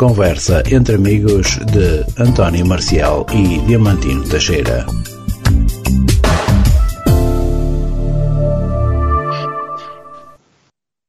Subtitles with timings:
[0.00, 4.86] conversa entre amigos de António Marcial e Diamantino Teixeira.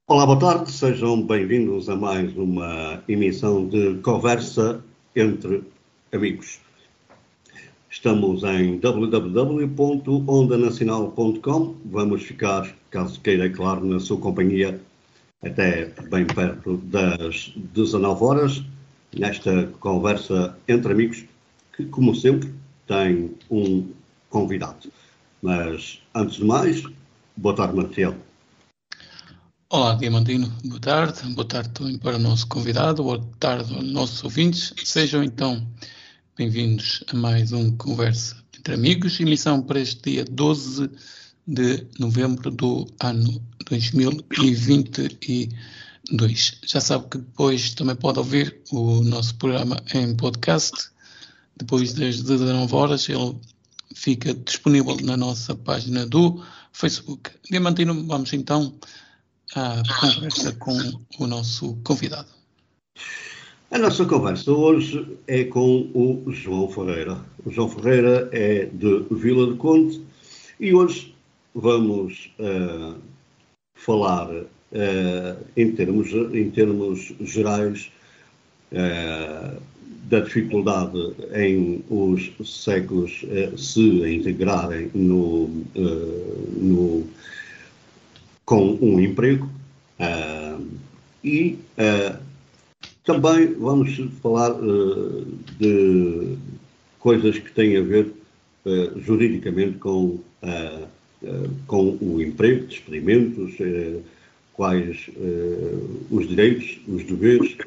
[0.09, 4.83] Olá, boa tarde, sejam bem-vindos a mais uma emissão de Conversa
[5.15, 5.63] entre
[6.11, 6.59] Amigos.
[7.89, 11.75] Estamos em www.ondanacional.com.
[11.85, 14.81] Vamos ficar, caso queira, claro, na sua companhia
[15.41, 18.63] até bem perto das 19 horas,
[19.17, 21.25] nesta conversa entre amigos,
[21.75, 22.53] que, como sempre,
[22.87, 23.89] tem um
[24.29, 24.91] convidado.
[25.41, 26.83] Mas, antes de mais,
[27.35, 28.15] boa tarde, Marcelo.
[29.69, 31.21] Olá, Diamantino, boa tarde.
[31.33, 34.73] Boa tarde também para o nosso convidado, boa tarde aos nossos ouvintes.
[34.83, 35.65] Sejam então
[36.37, 40.89] bem-vindos a mais um Conversa entre Amigos, emissão para este dia 12
[41.47, 45.49] de novembro do ano 2022.
[46.65, 50.89] Já sabe que depois também pode ouvir o nosso programa em podcast.
[51.57, 53.37] Depois das 19 horas, ele
[53.95, 56.43] fica disponível na nossa página do
[56.73, 57.31] Facebook.
[57.49, 58.73] Diamantino, vamos então
[59.55, 60.77] à conversa com
[61.19, 62.29] o nosso convidado.
[63.69, 67.23] A nossa conversa hoje é com o João Ferreira.
[67.45, 70.01] O João Ferreira é de Vila do Conde
[70.59, 71.15] e hoje
[71.55, 72.99] vamos uh,
[73.75, 74.29] falar
[75.55, 77.91] em, termos, em termos gerais
[78.71, 79.61] uh,
[80.09, 80.97] da dificuldade
[81.33, 83.25] em os séculos
[83.57, 85.47] se integrarem no,
[86.57, 87.07] no,
[88.43, 89.49] com um emprego.
[91.23, 91.57] E
[93.05, 94.53] também vamos falar
[95.57, 96.35] de
[96.99, 98.11] coisas que têm a ver
[98.97, 100.19] juridicamente com
[101.23, 103.99] eh, com o emprego, despedimentos, eh,
[104.61, 105.75] quais eh,
[106.11, 107.57] os direitos, os deveres.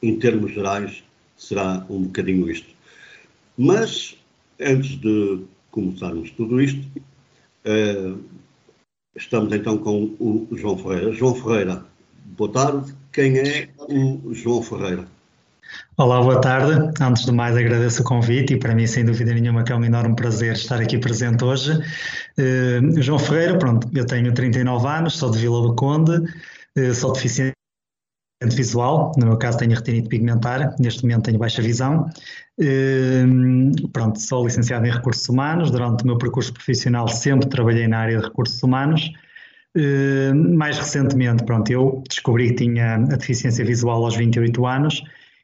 [0.00, 1.02] em termos gerais,
[1.36, 2.68] será um bocadinho isto.
[3.58, 4.16] Mas,
[4.60, 5.40] antes de
[5.72, 6.86] começarmos tudo isto,
[9.16, 11.12] estamos então com o João Ferreira.
[11.12, 11.84] João Ferreira,
[12.36, 12.94] boa tarde.
[13.12, 15.08] Quem é o João Ferreira?
[15.96, 16.90] Olá, boa tarde.
[17.00, 19.84] Antes de mais, agradeço o convite e para mim, sem dúvida nenhuma, que é um
[19.84, 21.72] enorme prazer estar aqui presente hoje.
[22.38, 27.12] Uh, João Ferreira, pronto, eu tenho 39 anos, sou de Vila do Conde, uh, sou
[27.12, 27.54] deficiente
[28.42, 32.08] visual, no meu caso tenho retinite pigmentar, neste momento tenho baixa visão.
[32.58, 37.98] Uh, pronto, sou licenciado em Recursos Humanos, durante o meu percurso profissional sempre trabalhei na
[37.98, 39.12] área de Recursos Humanos.
[40.56, 45.02] mais recentemente, pronto, eu descobri que tinha a deficiência visual aos 28 anos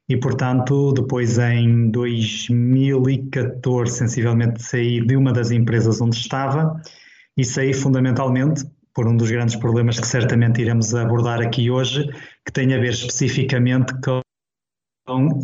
[0.08, 6.80] e, portanto, depois em 2014, sensivelmente, saí de uma das empresas onde estava
[7.36, 8.64] e saí fundamentalmente
[8.94, 12.08] por um dos grandes problemas que certamente iremos abordar aqui hoje,
[12.44, 14.22] que tem a ver especificamente com,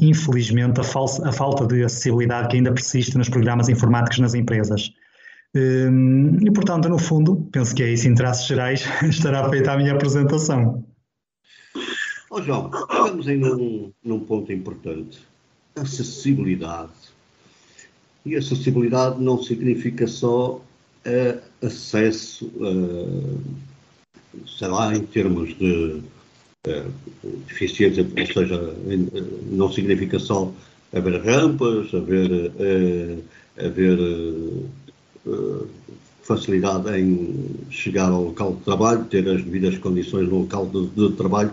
[0.00, 4.90] infelizmente, a, falsa, a falta de acessibilidade que ainda persiste nos programas informáticos nas empresas.
[5.54, 9.76] Hum, e, portanto, no fundo, penso que é isso, em traços gerais, estará feita a
[9.76, 10.82] minha apresentação.
[12.36, 15.20] Oh, João, estamos em um, num ponto importante.
[15.76, 16.90] Acessibilidade.
[18.26, 23.40] E acessibilidade não significa só uh, acesso, uh,
[24.48, 26.02] sei lá, em termos de
[26.66, 26.92] uh,
[27.46, 28.74] deficiência, ou seja,
[29.52, 30.52] não significa só
[30.92, 32.52] haver rampas, haver,
[33.56, 33.98] haver
[36.24, 41.12] facilidade em chegar ao local de trabalho, ter as devidas condições no local de, de
[41.12, 41.52] trabalho,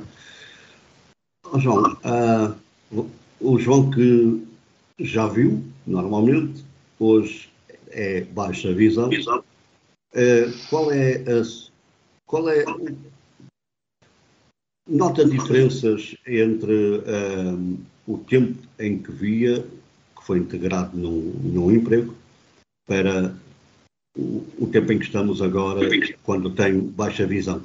[1.53, 3.09] Oh, João, uh,
[3.41, 4.41] o João que
[4.99, 6.63] já viu, normalmente,
[6.97, 7.49] hoje
[7.89, 9.09] é baixa visão.
[9.09, 11.43] Uh, qual é a.
[12.25, 12.63] Qual é.
[14.87, 22.15] Nota diferenças entre uh, o tempo em que via, que foi integrado num, num emprego,
[22.87, 23.35] para
[24.17, 25.81] o, o tempo em que estamos agora,
[26.23, 27.61] quando tem baixa visão.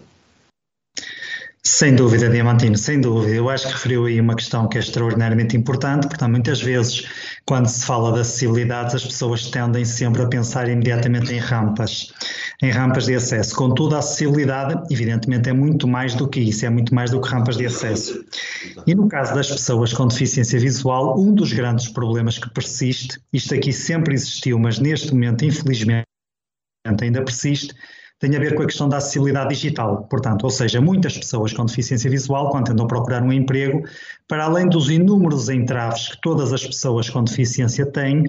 [1.78, 3.34] Sem dúvida, Diamantino, sem dúvida.
[3.34, 7.06] Eu acho que referiu aí uma questão que é extraordinariamente importante, portanto, muitas vezes,
[7.44, 12.14] quando se fala de acessibilidades, as pessoas tendem sempre a pensar imediatamente em rampas,
[12.62, 13.54] em rampas de acesso.
[13.54, 17.28] Contudo, a acessibilidade, evidentemente, é muito mais do que isso, é muito mais do que
[17.28, 18.24] rampas de acesso.
[18.86, 23.54] E no caso das pessoas com deficiência visual, um dos grandes problemas que persiste, isto
[23.54, 26.06] aqui sempre existiu, mas neste momento, infelizmente,
[27.02, 27.74] ainda persiste,
[28.18, 30.06] tem a ver com a questão da acessibilidade digital.
[30.08, 33.82] Portanto, ou seja, muitas pessoas com deficiência visual, quando tentam procurar um emprego,
[34.26, 38.24] para além dos inúmeros entraves que todas as pessoas com deficiência têm,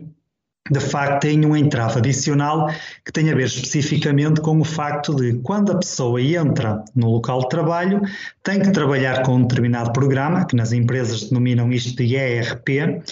[0.71, 2.69] de facto tem um entrave adicional
[3.05, 7.39] que tem a ver especificamente com o facto de quando a pessoa entra no local
[7.41, 8.01] de trabalho
[8.43, 13.03] tem que trabalhar com um determinado programa, que nas empresas denominam isto de ERP,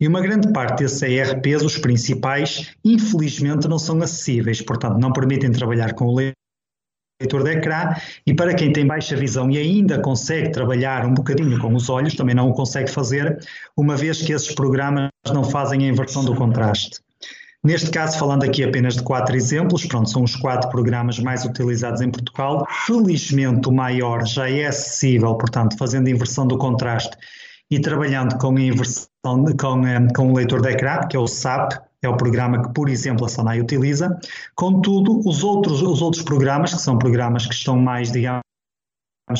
[0.00, 5.50] e uma grande parte desses ERPs, os principais, infelizmente não são acessíveis, portanto não permitem
[5.50, 7.94] trabalhar com o leitor de ecrã
[8.26, 12.14] e para quem tem baixa visão e ainda consegue trabalhar um bocadinho com os olhos,
[12.14, 13.38] também não o consegue fazer,
[13.76, 17.00] uma vez que esses programas não fazem a inversão do contraste.
[17.64, 22.02] Neste caso, falando aqui apenas de quatro exemplos, pronto, são os quatro programas mais utilizados
[22.02, 22.66] em Portugal.
[22.86, 27.16] Felizmente, o maior já é acessível, portanto, fazendo inversão do contraste
[27.70, 29.08] e trabalhando com a inversão
[29.58, 31.72] com, eh, com o leitor de ecrã, que é o SAP,
[32.02, 34.14] é o programa que, por exemplo, a Sonai utiliza.
[34.54, 38.42] Contudo, os outros, os outros programas, que são programas que estão mais, digamos,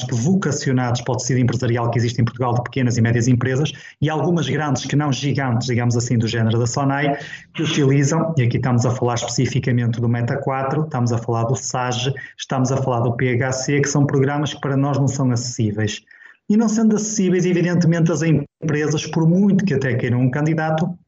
[0.07, 3.71] que vocacionados para o tecido empresarial que existe em Portugal de pequenas e médias empresas
[4.01, 7.19] e algumas grandes que não gigantes, digamos assim, do género da Sonai,
[7.53, 11.55] que utilizam, e aqui estamos a falar especificamente do Meta 4, estamos a falar do
[11.55, 16.01] SAGE, estamos a falar do PHC, que são programas que para nós não são acessíveis.
[16.49, 20.99] E não sendo acessíveis, evidentemente, as empresas, por muito que até queiram um candidato,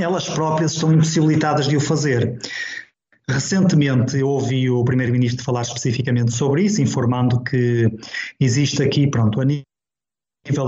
[0.00, 2.36] elas próprias estão impossibilitadas de o fazer.
[3.28, 7.90] Recentemente eu ouvi o Primeiro-Ministro falar especificamente sobre isso, informando que
[8.38, 9.64] existe aqui, pronto, a nível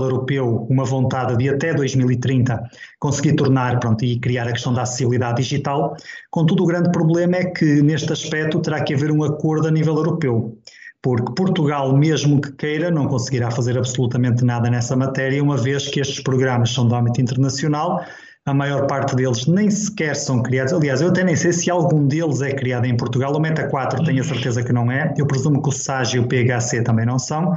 [0.01, 2.59] europeu, uma vontade de até 2030
[2.99, 5.95] conseguir tornar, pronto, e criar a questão da acessibilidade digital.
[6.31, 9.95] Contudo, o grande problema é que neste aspecto terá que haver um acordo a nível
[9.95, 10.57] europeu
[11.01, 15.99] porque Portugal, mesmo que queira, não conseguirá fazer absolutamente nada nessa matéria, uma vez que
[15.99, 18.03] estes programas são de âmbito internacional
[18.47, 20.71] a maior parte deles nem sequer são criados.
[20.71, 23.35] Aliás, eu até nem sei se algum deles é criado em Portugal.
[23.35, 25.13] O Meta 4 tenho a certeza que não é.
[25.17, 27.53] Eu presumo que o SAG e o PHC também não são.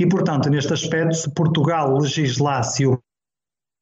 [0.00, 2.98] E, portanto, neste aspecto, se Portugal legislasse e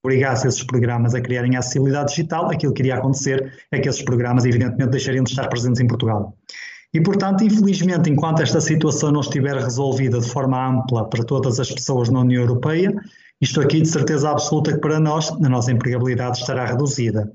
[0.04, 4.44] obrigasse esses programas a criarem acessibilidade digital, aquilo que iria acontecer é que esses programas,
[4.44, 6.36] evidentemente, deixariam de estar presentes em Portugal.
[6.92, 11.70] E, portanto, infelizmente, enquanto esta situação não estiver resolvida de forma ampla para todas as
[11.70, 12.92] pessoas na União Europeia,
[13.40, 17.32] isto aqui, de certeza absoluta, que para nós, a nossa empregabilidade estará reduzida.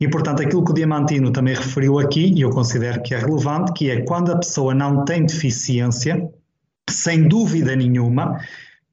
[0.00, 3.72] E, portanto, aquilo que o Diamantino também referiu aqui, e eu considero que é relevante,
[3.72, 6.28] que é quando a pessoa não tem deficiência,
[6.88, 8.40] sem dúvida nenhuma,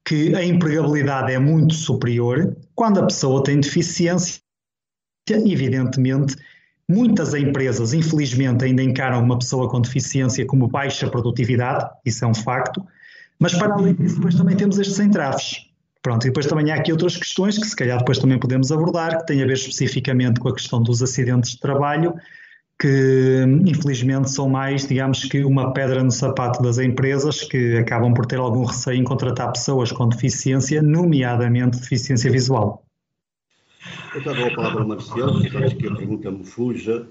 [0.04, 2.56] que a empregabilidade é muito superior.
[2.74, 4.40] Quando a pessoa tem deficiência,
[5.28, 6.36] evidentemente,
[6.88, 12.34] muitas empresas, infelizmente, ainda encaram uma pessoa com deficiência como baixa produtividade, isso é um
[12.34, 12.84] facto,
[13.38, 15.69] mas para além disso, depois também temos estes entraves.
[16.02, 19.18] Pronto, e depois também há aqui outras questões que se calhar depois também podemos abordar,
[19.18, 22.14] que têm a ver especificamente com a questão dos acidentes de trabalho,
[22.80, 28.24] que infelizmente são mais, digamos que, uma pedra no sapato das empresas que acabam por
[28.24, 32.82] ter algum receio em contratar pessoas com deficiência, nomeadamente deficiência visual.
[34.14, 37.06] Eu estava a palavra Marcial, antes que a pergunta me fuja.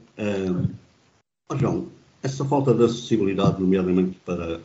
[1.52, 1.88] Oh João,
[2.24, 4.60] essa falta de acessibilidade, nomeadamente para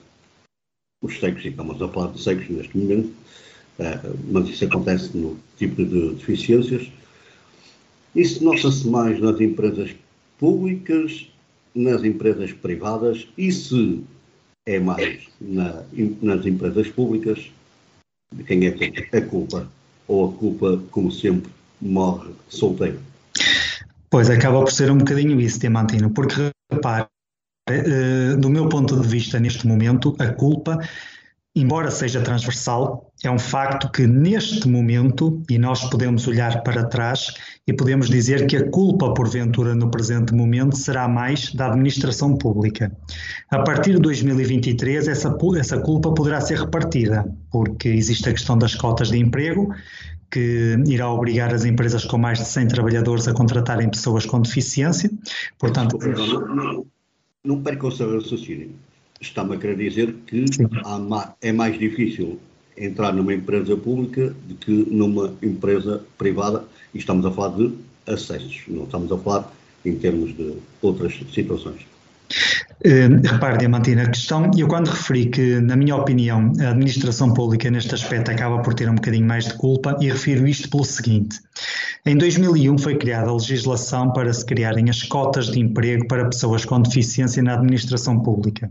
[1.03, 3.12] os cegos, e estamos a falar de cegos neste momento,
[4.31, 6.91] mas isso acontece no tipo de deficiências.
[8.15, 9.94] Isso nota-se mais nas empresas
[10.38, 11.29] públicas,
[11.75, 14.05] nas empresas privadas e se
[14.67, 15.82] é mais na,
[16.23, 17.50] nas empresas públicas,
[18.32, 19.69] de quem é a culpa?
[20.06, 21.50] Ou a culpa, como sempre,
[21.81, 23.00] morre solteiro?
[24.11, 27.06] Pois, acaba por ser um bocadinho isso, Diamantino, porque repare,
[27.69, 30.79] eh, do meu ponto de vista, neste momento, a culpa
[31.55, 37.33] embora seja transversal, é um facto que neste momento, e nós podemos olhar para trás
[37.67, 42.90] e podemos dizer que a culpa, porventura, no presente momento, será mais da administração pública.
[43.50, 48.75] A partir de 2023, essa, essa culpa poderá ser repartida, porque existe a questão das
[48.75, 49.73] cotas de emprego,
[50.33, 55.09] que irá obrigar as empresas com mais de 100 trabalhadores a contratarem pessoas com deficiência.
[55.57, 56.87] Portanto, não, não,
[57.45, 58.73] não perca o seu raciocínio
[59.26, 60.45] está-me a querer dizer que
[61.40, 62.38] é mais difícil
[62.76, 67.73] entrar numa empresa pública do que numa empresa privada, e estamos a falar de
[68.07, 69.52] acessos, não estamos a falar
[69.85, 71.87] em termos de outras situações.
[72.85, 77.71] Uh, repare, Diamantina, a questão, eu quando referi que, na minha opinião, a administração pública
[77.71, 81.38] neste aspecto acaba por ter um bocadinho mais de culpa, e refiro isto pelo seguinte.
[82.04, 86.64] Em 2001 foi criada a legislação para se criarem as cotas de emprego para pessoas
[86.64, 88.71] com deficiência na administração pública.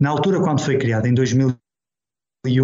[0.00, 1.54] Na altura, quando foi criada, em 2001,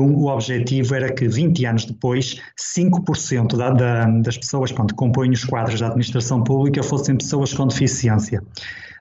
[0.01, 5.45] o objetivo era que 20 anos depois, 5% da, da, das pessoas que compõem os
[5.45, 8.43] quadros da administração pública fossem pessoas com deficiência.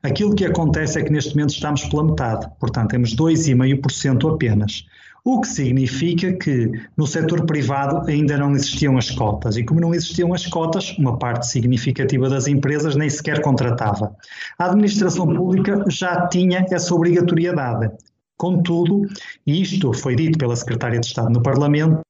[0.03, 4.85] Aquilo que acontece é que neste momento estamos pela metade, portanto temos 2,5% apenas.
[5.23, 9.95] o que significa que no setor privado ainda não existiam as cotas, e como não
[9.95, 14.15] existiam as cotas, uma parte significativa das empresas nem sequer contratava.
[14.59, 17.89] A administração pública já tinha essa obrigatoriedade.
[18.37, 19.01] Contudo,
[19.45, 22.01] e isto foi dito pela Secretária de Estado no Parlamento,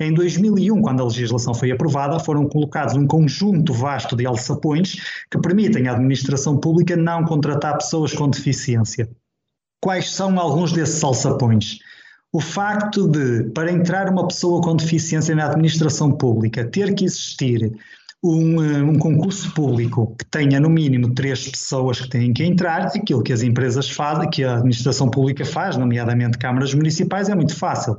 [0.00, 5.38] em 2001, quando a legislação foi aprovada, foram colocados um conjunto vasto de alçapões que
[5.38, 9.08] permitem à administração pública não contratar pessoas com deficiência.
[9.80, 11.78] Quais são alguns desses alçapões?
[12.32, 17.72] O facto de, para entrar uma pessoa com deficiência na administração pública, ter que existir
[18.28, 22.86] um, eh, um, concurso público que tenha no mínimo três pessoas que têm que entrar,
[22.86, 27.54] aquilo que as empresas fazem, que a administração pública faz, nomeadamente câmaras municipais, é muito
[27.56, 27.98] fácil.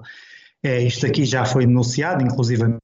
[0.64, 2.78] É, isto aqui já foi denunciado, inclusive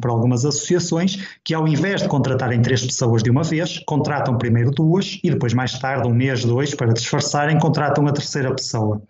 [0.00, 4.70] por algumas associações, que ao invés de contratarem três pessoas de uma vez, contratam primeiro
[4.70, 9.02] duas e depois mais tarde, um mês, dois, para disfarçarem, contratam a terceira pessoa.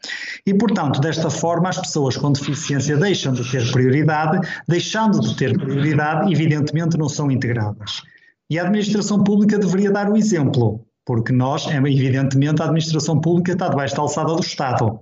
[0.47, 5.59] E, portanto, desta forma, as pessoas com deficiência deixam de ter prioridade, deixando de ter
[5.59, 8.02] prioridade, evidentemente não são integradas.
[8.49, 13.53] E a administração pública deveria dar o exemplo porque nós, é, evidentemente, a administração pública
[13.53, 15.01] está debaixo da alçada do Estado.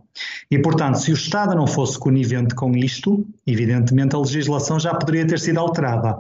[0.51, 5.27] E, portanto, se o Estado não fosse conivente com isto, evidentemente a legislação já poderia
[5.27, 6.17] ter sido alterada.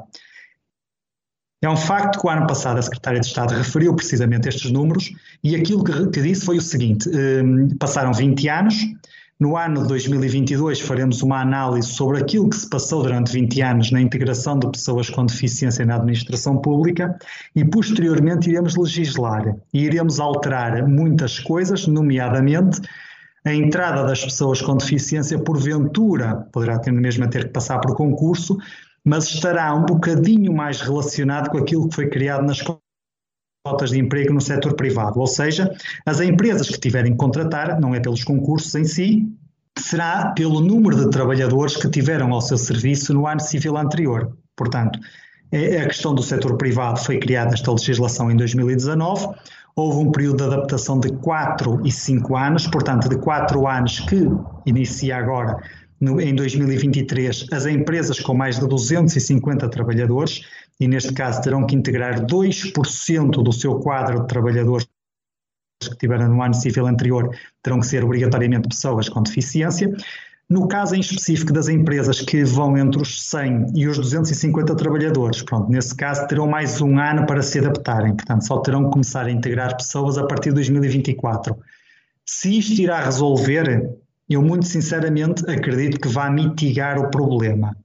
[1.62, 5.12] É um facto que o ano passado a Secretária de Estado referiu precisamente estes números
[5.44, 7.42] e aquilo que, que disse foi o seguinte: eh,
[7.78, 8.74] passaram 20 anos,
[9.40, 13.90] no ano de 2022 faremos uma análise sobre aquilo que se passou durante 20 anos
[13.90, 17.18] na integração de pessoas com deficiência na administração pública
[17.56, 22.82] e posteriormente iremos legislar e iremos alterar muitas coisas, nomeadamente
[23.42, 27.96] a entrada das pessoas com deficiência porventura poderá ter mesmo a ter que passar por
[27.96, 28.58] concurso,
[29.02, 32.60] mas estará um bocadinho mais relacionado com aquilo que foi criado nas
[33.70, 35.70] cotas de emprego no setor privado, ou seja,
[36.04, 39.26] as empresas que tiverem que contratar, não é pelos concursos em si,
[39.78, 44.36] será pelo número de trabalhadores que tiveram ao seu serviço no ano civil anterior.
[44.56, 44.98] Portanto,
[45.52, 49.28] é, a questão do setor privado foi criada esta legislação em 2019,
[49.76, 54.28] houve um período de adaptação de 4 e 5 anos, portanto, de 4 anos que
[54.66, 55.56] inicia agora
[56.00, 60.42] no, em 2023 as empresas com mais de 250 trabalhadores
[60.80, 64.88] e, neste caso, terão que integrar 2% do seu quadro de trabalhadores
[65.82, 67.30] que tiveram no ano civil anterior,
[67.62, 69.94] terão que ser obrigatoriamente pessoas com deficiência.
[70.48, 75.42] No caso em específico das empresas que vão entre os 100 e os 250 trabalhadores,
[75.42, 79.26] pronto, nesse caso terão mais um ano para se adaptarem, portanto só terão que começar
[79.26, 81.56] a integrar pessoas a partir de 2024.
[82.26, 83.96] Se isto irá resolver,
[84.28, 87.76] eu muito sinceramente acredito que vai mitigar o problema.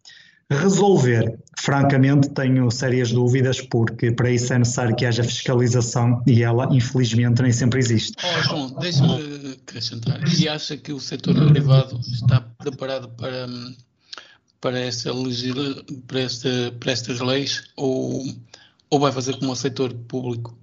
[0.49, 6.67] Resolver, francamente, tenho sérias dúvidas, porque para isso é necessário que haja fiscalização e ela,
[6.71, 8.13] infelizmente, nem sempre existe.
[8.23, 10.21] Oh, João, deixa-me acrescentar.
[10.39, 13.47] E acha que o setor privado está preparado para,
[14.61, 15.11] para, essa
[16.07, 18.25] para, esta, para estas leis ou,
[18.89, 20.57] ou vai fazer como o setor público?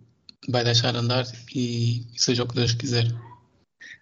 [0.49, 3.07] Vai deixar andar e, seja o que Deus quiser?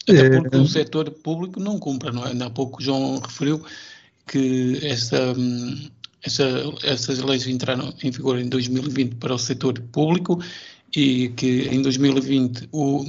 [0.09, 2.33] Até eh, porque o setor público não cumpre, não é?
[2.43, 3.63] Há pouco o João referiu
[4.27, 5.35] que esta,
[6.23, 6.45] esta,
[6.83, 10.43] estas leis entraram em vigor em 2020 para o setor público
[10.95, 13.05] e que em 2020 o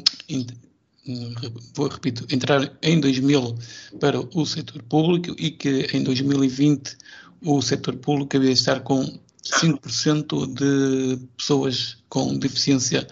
[1.74, 3.58] vou repito, entrar em 2000
[4.00, 6.96] para o setor público e que em 2020
[7.44, 13.08] o setor público havia estar com 5% de pessoas com deficiência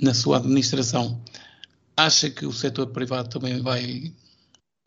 [0.00, 1.20] na sua administração.
[1.96, 4.12] Acha que o setor privado também vai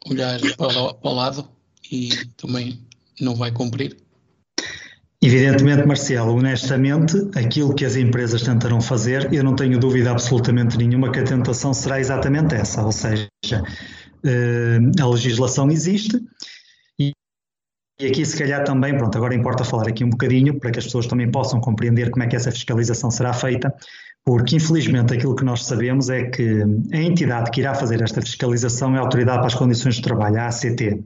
[0.08, 1.48] olhar para o lado?
[1.92, 2.80] e também
[3.20, 3.98] não vai cumprir?
[5.24, 11.12] Evidentemente, Marcelo, honestamente, aquilo que as empresas tentarão fazer, eu não tenho dúvida absolutamente nenhuma
[11.12, 13.30] que a tentação será exatamente essa, ou seja,
[14.26, 16.20] eh, a legislação existe
[18.02, 20.86] e aqui se calhar também, pronto, agora importa falar aqui um bocadinho para que as
[20.86, 23.72] pessoas também possam compreender como é que essa fiscalização será feita,
[24.26, 28.96] porque infelizmente aquilo que nós sabemos é que a entidade que irá fazer esta fiscalização
[28.96, 31.04] é a Autoridade para as Condições de Trabalho, a ACT.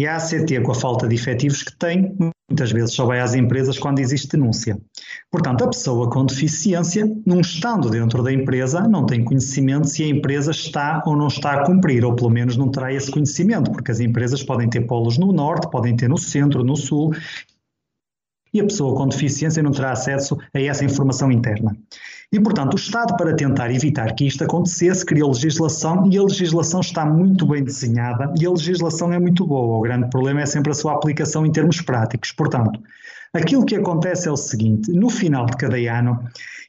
[0.00, 2.16] E a ACT, com a falta de efetivos que tem,
[2.48, 4.78] muitas vezes só vai às empresas quando existe denúncia.
[5.30, 10.08] Portanto, a pessoa com deficiência, num estando dentro da empresa, não tem conhecimento se a
[10.08, 13.90] empresa está ou não está a cumprir, ou pelo menos não terá esse conhecimento, porque
[13.90, 17.14] as empresas podem ter polos no norte, podem ter no centro, no sul,
[18.54, 21.76] e a pessoa com deficiência não terá acesso a essa informação interna.
[22.32, 26.78] E, portanto, o Estado, para tentar evitar que isto acontecesse, criou legislação e a legislação
[26.80, 29.78] está muito bem desenhada e a legislação é muito boa.
[29.78, 32.30] O grande problema é sempre a sua aplicação em termos práticos.
[32.30, 32.80] Portanto,
[33.34, 36.22] aquilo que acontece é o seguinte: no final de cada ano,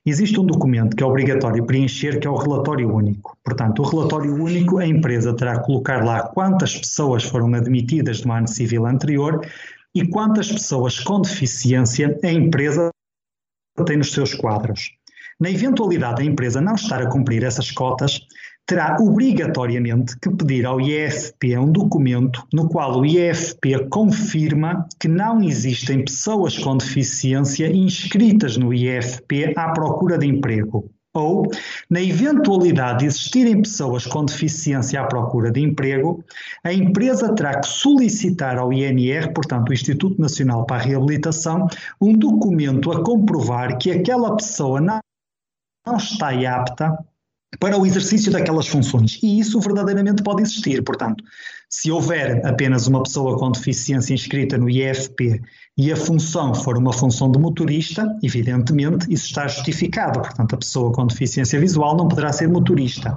[0.03, 3.37] existe um documento que é obrigatório preencher, que é o relatório único.
[3.43, 8.33] Portanto, o relatório único, a empresa terá que colocar lá quantas pessoas foram admitidas no
[8.33, 9.45] ano civil anterior
[9.93, 12.89] e quantas pessoas com deficiência a empresa
[13.85, 15.00] tem nos seus quadros.
[15.41, 18.21] Na eventualidade da empresa não estar a cumprir essas cotas,
[18.67, 25.41] terá obrigatoriamente que pedir ao IFP um documento no qual o IFP confirma que não
[25.41, 30.91] existem pessoas com deficiência inscritas no IFP à procura de emprego.
[31.11, 31.49] Ou,
[31.89, 36.23] na eventualidade de existirem pessoas com deficiência à procura de emprego,
[36.63, 41.67] a empresa terá que solicitar ao INR, portanto, o Instituto Nacional para a Reabilitação,
[41.99, 45.01] um documento a comprovar que aquela pessoa não,
[45.85, 46.97] não está apta
[47.59, 49.19] para o exercício daquelas funções.
[49.21, 50.81] E isso verdadeiramente pode existir.
[50.83, 51.23] Portanto,
[51.69, 55.41] se houver apenas uma pessoa com deficiência inscrita no IFP
[55.77, 60.21] e a função for uma função de motorista, evidentemente isso está justificado.
[60.21, 63.15] Portanto, a pessoa com deficiência visual não poderá ser motorista.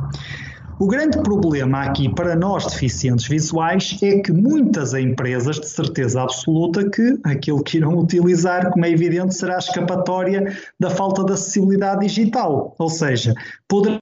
[0.76, 6.90] O grande problema aqui para nós deficientes visuais é que muitas empresas, de certeza absoluta,
[6.90, 12.04] que aquilo que irão utilizar, como é evidente, será a escapatória da falta de acessibilidade
[12.04, 12.74] digital.
[12.76, 13.34] Ou seja,
[13.68, 14.00] poderá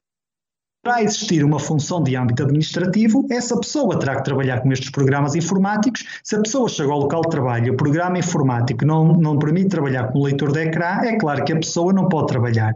[0.99, 6.03] existir uma função de âmbito administrativo, essa pessoa terá que trabalhar com estes programas informáticos.
[6.23, 9.69] Se a pessoa chega ao local de trabalho e o programa informático não, não permite
[9.69, 12.73] trabalhar com o leitor de ecrã, é claro que a pessoa não pode trabalhar.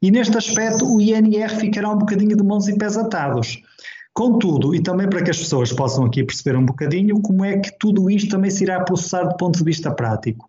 [0.00, 3.60] E neste aspecto, o INR ficará um bocadinho de mãos e pés atados.
[4.14, 7.76] Contudo, e também para que as pessoas possam aqui perceber um bocadinho como é que
[7.78, 10.48] tudo isto também se irá processar do ponto de vista prático.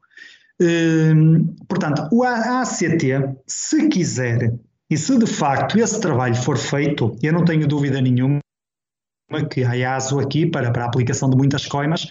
[0.62, 3.03] Hum, portanto, o ACT,
[3.48, 4.53] se quiser
[4.89, 8.39] e se de facto esse trabalho for feito, eu não tenho dúvida nenhuma
[9.51, 12.08] que a IASO aqui, para, para a aplicação de muitas coimas,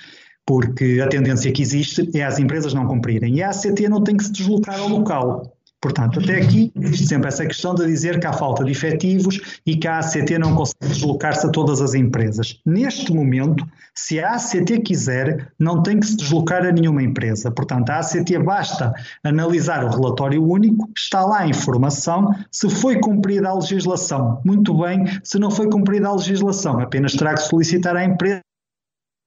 [0.46, 3.34] porque a tendência que existe é as empresas não cumprirem.
[3.34, 5.57] E a ACT não tem que se deslocar ao local.
[5.80, 9.76] Portanto, até aqui existe sempre essa questão de dizer que há falta de efetivos e
[9.76, 12.60] que a ACT não consegue deslocar-se a todas as empresas.
[12.66, 17.50] Neste momento, se a ACT quiser, não tem que se deslocar a nenhuma empresa.
[17.50, 18.92] Portanto, a ACT basta
[19.22, 25.04] analisar o relatório único, está lá a informação, se foi cumprida a legislação, muito bem,
[25.22, 28.42] se não foi cumprida a legislação, apenas terá que solicitar à empresa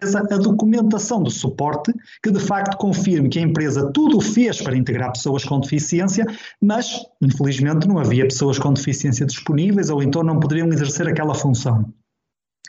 [0.03, 1.93] a documentação do suporte
[2.24, 6.25] que de facto confirme que a empresa tudo fez para integrar pessoas com deficiência,
[6.59, 11.85] mas infelizmente não havia pessoas com deficiência disponíveis ou então não poderiam exercer aquela função.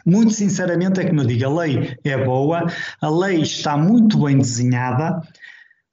[0.05, 2.67] Muito sinceramente é que me diga, a lei é boa,
[3.01, 5.23] a lei está muito bem desenhada,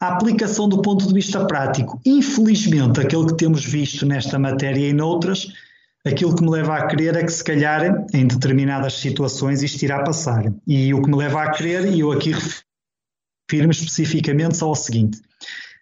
[0.02, 4.94] a aplicação do ponto de vista prático, infelizmente aquilo que temos visto nesta matéria e
[4.94, 5.48] noutras,
[6.06, 10.04] aquilo que me leva a crer é que se calhar em determinadas situações isto irá
[10.04, 10.54] passar.
[10.66, 15.20] E o que me leva a crer, e eu aqui refiro-me especificamente só ao seguinte,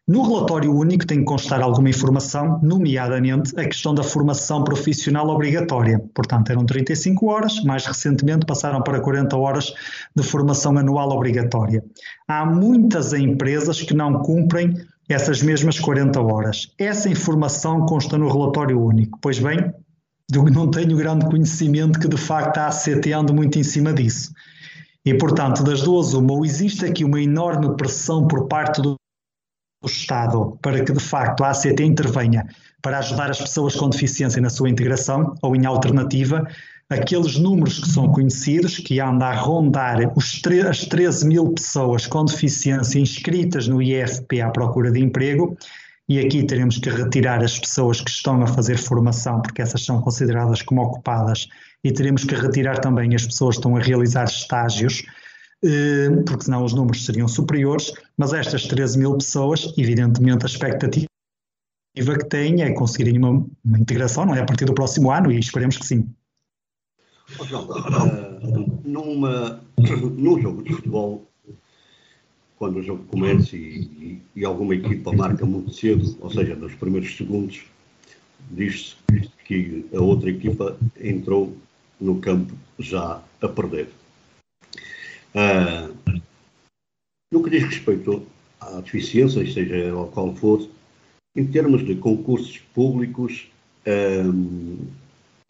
[0.07, 5.99] no relatório único tem que constar alguma informação, nomeadamente a questão da formação profissional obrigatória.
[6.15, 9.73] Portanto, eram 35 horas, mais recentemente passaram para 40 horas
[10.15, 11.83] de formação anual obrigatória.
[12.25, 14.75] Há muitas empresas que não cumprem
[15.09, 16.71] essas mesmas 40 horas.
[16.79, 19.19] Essa informação consta no relatório único.
[19.21, 19.73] Pois bem,
[20.31, 24.31] não tenho grande conhecimento que de facto a ACT ande muito em cima disso.
[25.05, 28.95] E portanto, das duas, uma, ou existe aqui uma enorme pressão por parte do
[29.85, 32.45] Estado para que de facto a ACT intervenha
[32.81, 36.45] para ajudar as pessoas com deficiência na sua integração, ou em alternativa,
[36.89, 42.25] aqueles números que são conhecidos, que andam a rondar os as 13 mil pessoas com
[42.25, 45.57] deficiência inscritas no IFP à procura de emprego,
[46.09, 50.01] e aqui teremos que retirar as pessoas que estão a fazer formação, porque essas são
[50.01, 51.47] consideradas como ocupadas,
[51.83, 55.03] e teremos que retirar também as pessoas que estão a realizar estágios,
[55.63, 61.07] eh, porque senão os números seriam superiores, mas estas 13 mil pessoas, evidentemente a expectativa
[61.95, 64.41] que têm é conseguirem uma, uma integração, não é?
[64.41, 66.09] A partir do próximo ano, e esperemos que sim.
[67.39, 71.26] Oh, João, uh, numa, num jogo de futebol,
[72.57, 76.73] quando o jogo começa e, e, e, alguma equipa marca muito cedo, ou seja, nos
[76.73, 77.63] primeiros segundos,
[78.51, 78.95] diz-se
[79.45, 81.55] que a outra equipa entrou
[81.99, 83.89] no campo já a perder.
[85.35, 86.21] Uh,
[87.31, 88.25] no que diz respeito
[88.59, 90.67] à deficiência, seja ao qual for,
[91.35, 93.47] em termos de concursos públicos,
[93.85, 94.87] um,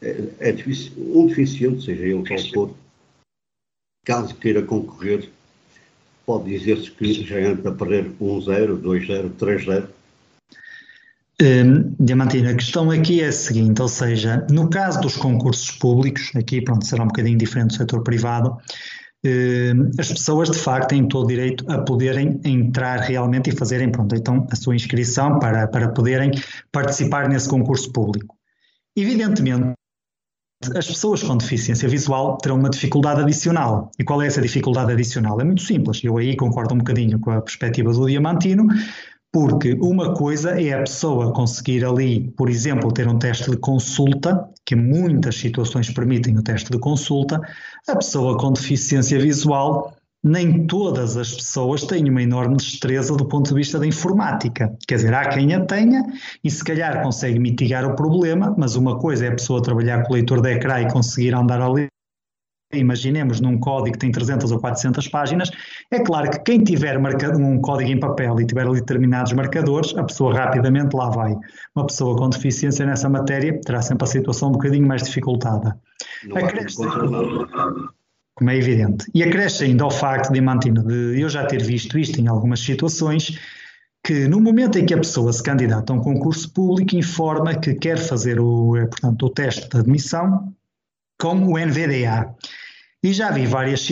[0.01, 0.55] é, é
[0.97, 2.75] um deficiente, seja ele qual for,
[4.05, 5.29] caso queira concorrer
[6.27, 9.87] pode dizer-se que já entra a perder 1-0, 2-0, 3-0?
[11.41, 16.31] Um, Diamantino, a questão aqui é a seguinte, ou seja, no caso dos concursos públicos,
[16.35, 18.57] aqui pronto, será um bocadinho diferente do setor privado,
[19.23, 23.89] eh, as pessoas de facto têm todo o direito a poderem entrar realmente e fazerem
[23.89, 26.31] pronto, então a sua inscrição para, para poderem
[26.71, 28.35] participar nesse concurso público.
[28.95, 29.73] Evidentemente,
[30.75, 33.91] as pessoas com deficiência visual terão uma dificuldade adicional.
[33.99, 35.39] E qual é essa dificuldade adicional?
[35.39, 36.03] É muito simples.
[36.03, 38.67] Eu aí concordo um bocadinho com a perspectiva do Diamantino,
[39.31, 44.49] porque uma coisa é a pessoa conseguir ali, por exemplo, ter um teste de consulta,
[44.65, 47.39] que muitas situações permitem o teste de consulta,
[47.87, 49.96] a pessoa com deficiência visual
[50.27, 54.75] nem todas as pessoas têm uma enorme destreza do ponto de vista da informática.
[54.87, 56.03] Quer dizer, há quem a tenha
[56.43, 60.13] e se calhar consegue mitigar o problema, mas uma coisa é a pessoa trabalhar com
[60.13, 61.87] o leitor de ecrã e conseguir andar ali
[62.73, 65.49] imaginemos num código que tem 300 ou 400 páginas,
[65.89, 70.03] é claro que quem tiver um código em papel e tiver ali determinados marcadores, a
[70.03, 71.33] pessoa rapidamente lá vai.
[71.75, 75.79] Uma pessoa com deficiência nessa matéria terá sempre a situação um bocadinho mais dificultada.
[76.29, 76.45] Como
[78.45, 79.09] é evidente.
[79.13, 83.37] E acresce ainda ao facto, Dimantino, de eu já ter visto isto em algumas situações,
[84.03, 87.73] que no momento em que a pessoa se candidata a um concurso público, informa que
[87.73, 90.53] quer fazer o, portanto, o teste de admissão
[91.19, 92.35] com o NVDA.
[93.03, 93.87] E já vi várias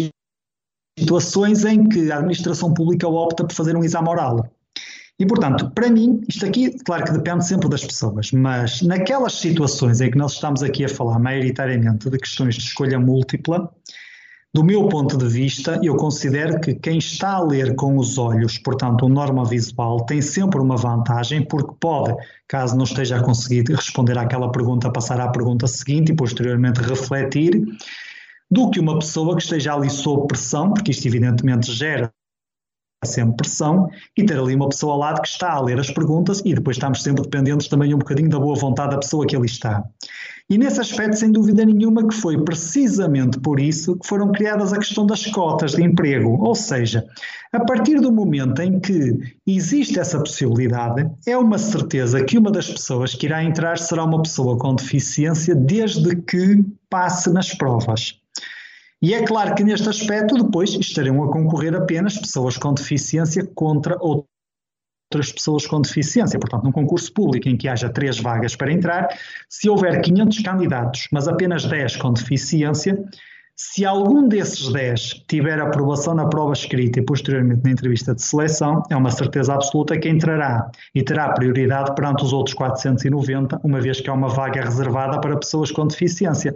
[0.97, 4.49] situações em que a administração pública opta por fazer um exame oral.
[5.17, 10.01] E, portanto, para mim, isto aqui, claro que depende sempre das pessoas, mas naquelas situações
[10.01, 13.73] em que nós estamos aqui a falar maioritariamente de questões de escolha múltipla,
[14.55, 18.57] do meu ponto de vista, eu considero que quem está a ler com os olhos,
[18.57, 22.15] portanto, o norma visual, tem sempre uma vantagem, porque pode,
[22.47, 27.65] caso não esteja a conseguir responder àquela pergunta, passar à pergunta seguinte e posteriormente refletir,
[28.49, 32.09] do que uma pessoa que esteja ali sob pressão, porque isto evidentemente gera
[33.03, 36.41] sempre pressão e ter ali uma pessoa ao lado que está a ler as perguntas
[36.45, 39.47] e depois estamos sempre dependentes também um bocadinho da boa vontade da pessoa que ali
[39.47, 39.83] está.
[40.47, 44.77] E nesse aspecto, sem dúvida nenhuma, que foi precisamente por isso que foram criadas a
[44.77, 46.37] questão das cotas de emprego.
[46.39, 47.03] Ou seja,
[47.51, 52.69] a partir do momento em que existe essa possibilidade, é uma certeza que uma das
[52.69, 58.19] pessoas que irá entrar será uma pessoa com deficiência desde que passe nas provas.
[59.01, 63.97] E é claro que neste aspecto depois estarão a concorrer apenas pessoas com deficiência contra
[63.99, 64.34] outras
[65.09, 66.39] pessoas com deficiência.
[66.39, 69.07] Portanto, num concurso público em que haja três vagas para entrar,
[69.49, 73.03] se houver 500 candidatos, mas apenas 10 com deficiência,
[73.57, 78.83] se algum desses 10 tiver aprovação na prova escrita e posteriormente na entrevista de seleção,
[78.89, 84.01] é uma certeza absoluta que entrará e terá prioridade perante os outros 490, uma vez
[84.01, 86.53] que é uma vaga reservada para pessoas com deficiência.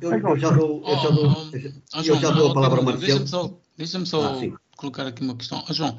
[0.00, 1.36] Eu, eu já dou, eu já dou,
[1.94, 3.00] eu já dou a palavra a Marcelo.
[3.00, 5.62] Deixa-me só, deixa só ah, colocar aqui uma questão.
[5.68, 5.98] Oh, João,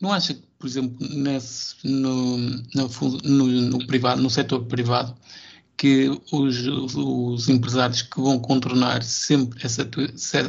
[0.00, 2.88] não acha que, por exemplo, nesse, no, no,
[3.24, 5.14] no, no privado, no setor privado,
[5.76, 9.88] que os, os, empresários que vão contornar sempre essa,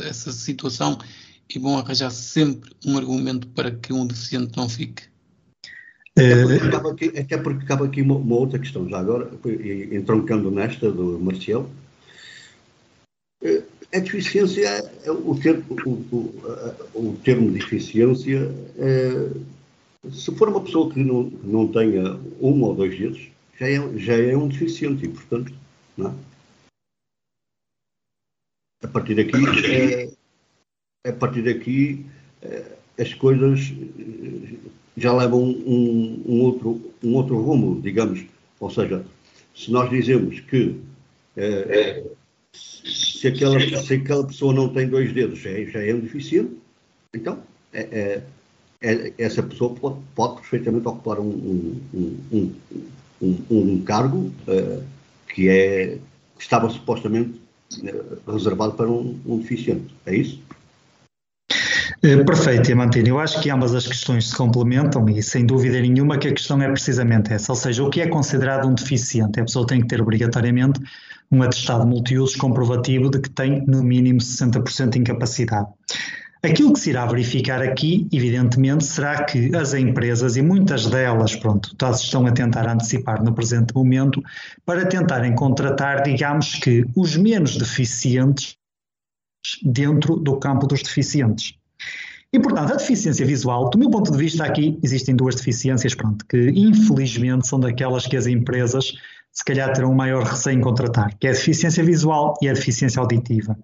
[0.08, 0.98] essa situação
[1.54, 5.04] e vão arranjar sempre um argumento para que um deficiente não fique?
[6.18, 9.30] Até porque acaba aqui, até porque acaba aqui uma, uma, outra questão, já agora,
[9.92, 11.70] entroncando nesta do Marcial.
[13.96, 21.00] Eh, a deficiência, o termo, o, o, termo deficiência, é, se for uma pessoa que
[21.04, 25.54] não, não tenha um ou dois dedos, já é, já é um deficiente e, portanto,
[25.98, 26.14] não é?
[28.84, 29.38] a partir daqui,
[31.04, 32.06] é, a partir daqui
[32.42, 33.74] é, as coisas
[34.98, 38.26] já levam um, um, outro, um outro rumo, digamos.
[38.60, 39.06] Ou seja,
[39.56, 40.80] se nós dizemos que
[41.36, 42.04] é,
[42.56, 46.52] se, aquela, se aquela pessoa não tem dois dedos, já é, já é um deficiente,
[47.14, 47.40] então
[47.74, 48.22] é,
[48.82, 52.56] é, essa pessoa pode, pode perfeitamente ocupar um, um,
[53.22, 54.84] um, um cargo uh,
[55.34, 55.98] que é,
[56.38, 57.42] estava supostamente
[57.80, 59.94] uh, reservado para um, deficiente.
[60.06, 60.40] É isso?
[62.04, 63.08] Eh, perfeito, Diamantino.
[63.08, 66.62] Eu acho que ambas as questões se complementam e, sem dúvida nenhuma, que a questão
[66.62, 67.52] é precisamente essa.
[67.52, 69.40] Ou seja, o que é considerado um deficiente?
[69.40, 70.80] A pessoa tem que ter obrigatoriamente
[71.32, 75.68] um atestado multiusos comprovativo de que tem, no mínimo, 60% de incapacidade.
[76.44, 81.76] Aquilo que se irá verificar aqui, evidentemente, será que as empresas, e muitas delas, pronto,
[81.92, 84.22] estão a tentar antecipar no presente momento,
[84.64, 88.58] para tentarem contratar, digamos que, os menos deficientes
[89.64, 91.56] dentro do campo dos deficientes.
[92.36, 96.26] E, portanto, a deficiência visual, do meu ponto de vista, aqui existem duas deficiências, pronto,
[96.26, 98.92] que infelizmente são daquelas que as empresas
[99.32, 103.00] se calhar terão maior receio em contratar, que é a deficiência visual e a deficiência
[103.00, 103.58] auditiva.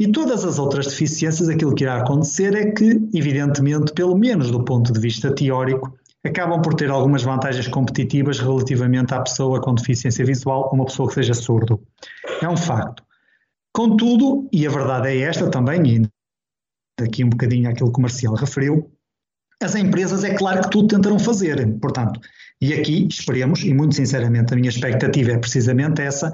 [0.00, 4.64] E todas as outras deficiências, aquilo que irá acontecer é que, evidentemente, pelo menos do
[4.64, 5.94] ponto de vista teórico,
[6.24, 11.06] acabam por ter algumas vantagens competitivas relativamente à pessoa com deficiência visual ou uma pessoa
[11.06, 11.78] que seja surdo.
[12.40, 13.02] É um facto.
[13.74, 16.10] Contudo, e a verdade é esta também,
[17.00, 18.90] aqui um bocadinho àquilo que o Marcial referiu,
[19.62, 21.78] as empresas é claro que tudo tentarão fazer.
[21.78, 22.20] Portanto,
[22.60, 26.32] e aqui esperemos, e muito sinceramente a minha expectativa é precisamente essa,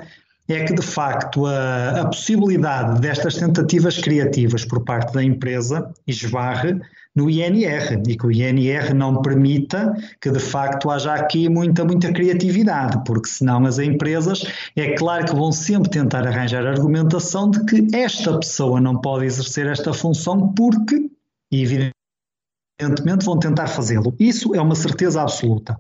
[0.54, 6.80] é que de facto a, a possibilidade destas tentativas criativas por parte da empresa esbarre
[7.14, 12.12] no INR e que o INR não permita que de facto haja aqui muita, muita
[12.12, 14.44] criatividade, porque senão as empresas
[14.76, 19.66] é claro que vão sempre tentar arranjar argumentação de que esta pessoa não pode exercer
[19.66, 21.10] esta função porque,
[21.50, 24.14] evidentemente, vão tentar fazê-lo.
[24.18, 25.78] Isso é uma certeza absoluta.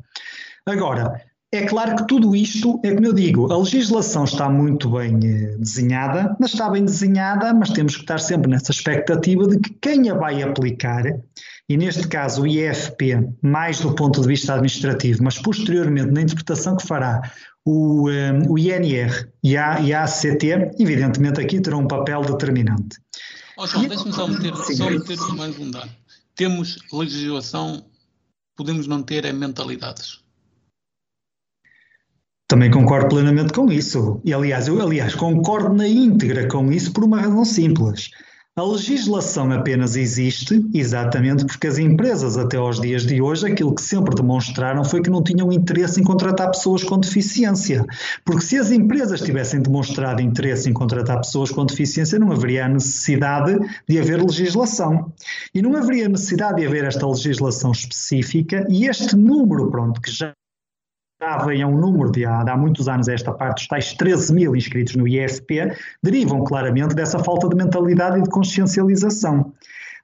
[0.66, 5.18] Agora, é claro que tudo isto, é como eu digo, a legislação está muito bem
[5.24, 9.70] eh, desenhada, mas está bem desenhada, mas temos que estar sempre nessa expectativa de que
[9.82, 11.04] quem a vai aplicar,
[11.68, 16.76] e neste caso o IFP, mais do ponto de vista administrativo, mas posteriormente na interpretação
[16.76, 17.20] que fará
[17.64, 20.44] o, eh, o INR e a, e a ACT,
[20.78, 22.96] evidentemente aqui terão um papel determinante.
[23.56, 25.90] Oh, João, deixa-me só meter, só meter mais um dado.
[26.36, 27.84] Temos legislação,
[28.56, 30.20] podemos não ter é mentalidades.
[32.50, 34.20] Também concordo plenamente com isso.
[34.24, 38.10] E, aliás, eu aliás, concordo na íntegra com isso por uma razão simples.
[38.56, 43.80] A legislação apenas existe exatamente porque as empresas, até aos dias de hoje, aquilo que
[43.80, 47.86] sempre demonstraram foi que não tinham interesse em contratar pessoas com deficiência.
[48.24, 52.68] Porque se as empresas tivessem demonstrado interesse em contratar pessoas com deficiência, não haveria a
[52.68, 53.56] necessidade
[53.88, 55.12] de haver legislação.
[55.54, 60.32] E não haveria necessidade de haver esta legislação específica e este número, pronto, que já
[61.20, 64.56] a um número de há, de há muitos anos esta parte, os tais 13 mil
[64.56, 69.52] inscritos no IFP, derivam claramente dessa falta de mentalidade e de consciencialização.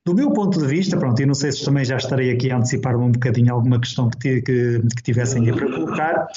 [0.05, 2.59] Do meu ponto de vista, pronto, e não sei se também já estarei aqui a
[2.59, 6.29] antecipar um bocadinho alguma questão que, que, que tivessem para colocar,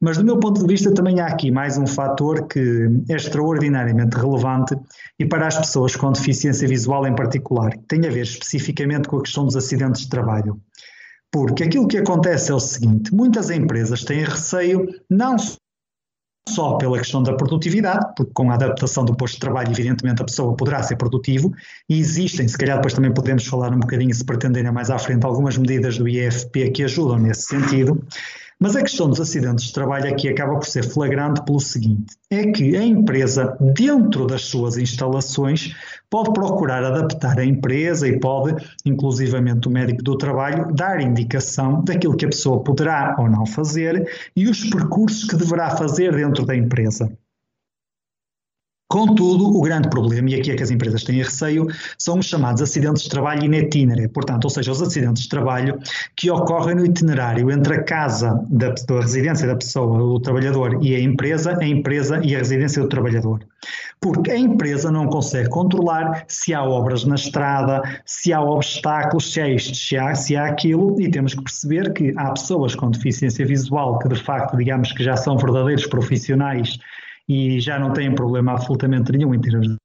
[0.00, 4.16] mas do meu ponto de vista também há aqui mais um fator que é extraordinariamente
[4.16, 4.76] relevante
[5.18, 9.16] e para as pessoas com deficiência visual em particular, que tem a ver especificamente com
[9.16, 10.60] a questão dos acidentes de trabalho.
[11.36, 15.36] Porque aquilo que acontece é o seguinte: muitas empresas têm receio não
[16.48, 20.24] só pela questão da produtividade, porque com a adaptação do posto de trabalho, evidentemente a
[20.24, 21.52] pessoa poderá ser produtivo,
[21.90, 25.26] e existem, se calhar depois também podemos falar um bocadinho, se pretenderem mais à frente,
[25.26, 28.02] algumas medidas do IFP que ajudam nesse sentido,
[28.58, 32.50] mas a questão dos acidentes de trabalho aqui acaba por ser flagrante pelo seguinte: é
[32.50, 35.74] que a empresa, dentro das suas instalações,
[36.08, 42.16] pode procurar adaptar a empresa e pode, inclusivamente o médico do trabalho, dar indicação daquilo
[42.16, 46.56] que a pessoa poderá ou não fazer e os percursos que deverá fazer dentro da
[46.56, 47.12] empresa.
[48.88, 51.66] Contudo, o grande problema, e aqui é que as empresas têm receio,
[51.98, 55.76] são os chamados acidentes de trabalho in itinere, portanto, ou seja, os acidentes de trabalho
[56.14, 60.94] que ocorrem no itinerário entre a casa da, da residência da pessoa, do trabalhador, e
[60.94, 63.44] a empresa, a empresa e a residência do trabalhador.
[64.00, 69.40] Porque a empresa não consegue controlar se há obras na estrada, se há obstáculos, se
[69.40, 72.88] há isto, se há, se há aquilo, e temos que perceber que há pessoas com
[72.88, 76.78] deficiência visual que, de facto, digamos que já são verdadeiros profissionais
[77.28, 79.76] e já não têm problema absolutamente nenhum em termos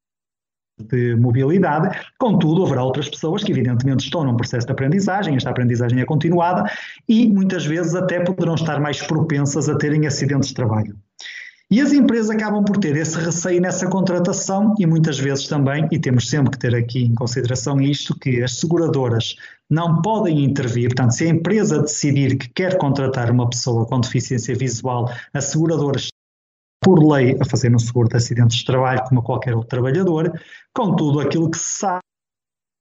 [0.90, 6.00] de mobilidade, contudo, haverá outras pessoas que, evidentemente, estão num processo de aprendizagem, esta aprendizagem
[6.00, 6.70] é continuada
[7.08, 10.96] e muitas vezes até poderão estar mais propensas a terem acidentes de trabalho.
[11.70, 15.98] E as empresas acabam por ter esse receio nessa contratação e muitas vezes também, e
[15.98, 19.38] temos sempre que ter aqui em consideração isto, que as seguradoras
[19.70, 24.54] não podem intervir, portanto, se a empresa decidir que quer contratar uma pessoa com deficiência
[24.54, 26.11] visual, as seguradoras
[26.84, 30.34] por lei, a fazer um seguro de acidentes de trabalho como qualquer outro trabalhador,
[30.74, 31.86] contudo, aquilo que se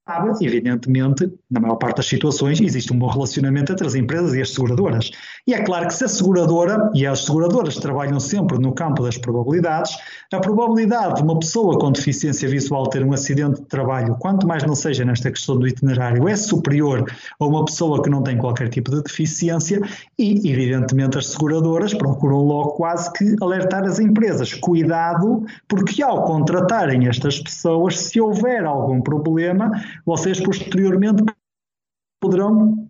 [0.05, 4.41] sabe evidentemente, na maior parte das situações, existe um bom relacionamento entre as empresas e
[4.41, 5.11] as seguradoras.
[5.47, 9.17] E é claro que se a seguradora, e as seguradoras trabalham sempre no campo das
[9.17, 9.95] probabilidades,
[10.33, 14.63] a probabilidade de uma pessoa com deficiência visual ter um acidente de trabalho, quanto mais
[14.63, 17.05] não seja nesta questão do itinerário, é superior
[17.39, 19.81] a uma pessoa que não tem qualquer tipo de deficiência
[20.17, 24.53] e, evidentemente, as seguradoras procuram logo quase que alertar as empresas.
[24.53, 29.71] Cuidado, porque ao contratarem estas pessoas, se houver algum problema,
[30.05, 31.23] vocês posteriormente
[32.19, 32.87] poderão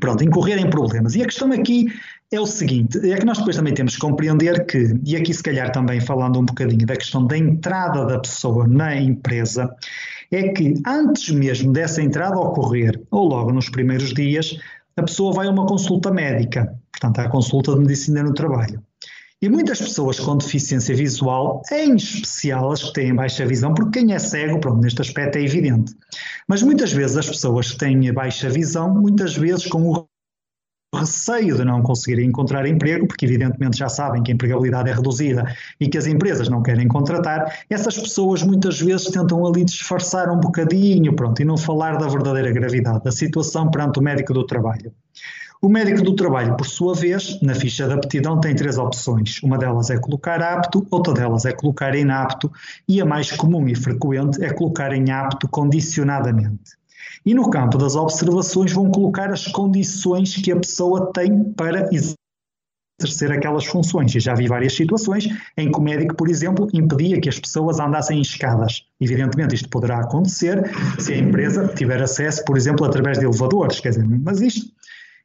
[0.00, 1.14] pronto, incorrer em problemas.
[1.14, 1.86] E a questão aqui
[2.30, 5.42] é o seguinte, é que nós depois também temos que compreender que, e aqui se
[5.42, 9.74] calhar também falando um bocadinho da questão da entrada da pessoa na empresa,
[10.30, 14.58] é que antes mesmo dessa entrada ocorrer, ou logo nos primeiros dias,
[14.96, 18.82] a pessoa vai a uma consulta médica, portanto, à consulta de medicina no trabalho.
[19.42, 24.14] E muitas pessoas com deficiência visual, em especial as que têm baixa visão, porque quem
[24.14, 25.92] é cego, pronto, neste aspecto é evidente.
[26.48, 30.06] Mas muitas vezes as pessoas que têm baixa visão, muitas vezes com o
[30.94, 35.56] receio de não conseguirem encontrar emprego, porque evidentemente já sabem que a empregabilidade é reduzida
[35.80, 40.38] e que as empresas não querem contratar, essas pessoas muitas vezes tentam ali disfarçar um
[40.38, 44.92] bocadinho, pronto, e não falar da verdadeira gravidade da situação perante o médico do trabalho.
[45.64, 49.40] O médico do trabalho, por sua vez, na ficha de aptidão tem três opções.
[49.44, 52.50] Uma delas é colocar apto, outra delas é colocar inapto
[52.88, 56.72] e a mais comum e frequente é colocar em apto condicionadamente.
[57.24, 63.30] E no campo das observações vão colocar as condições que a pessoa tem para exercer
[63.30, 64.12] aquelas funções.
[64.16, 67.78] E já vi várias situações em que o médico, por exemplo, impedia que as pessoas
[67.78, 68.84] andassem em escadas.
[69.00, 73.78] Evidentemente, isto poderá acontecer se a empresa tiver acesso, por exemplo, através de elevadores.
[73.78, 74.72] Quer dizer, mas isto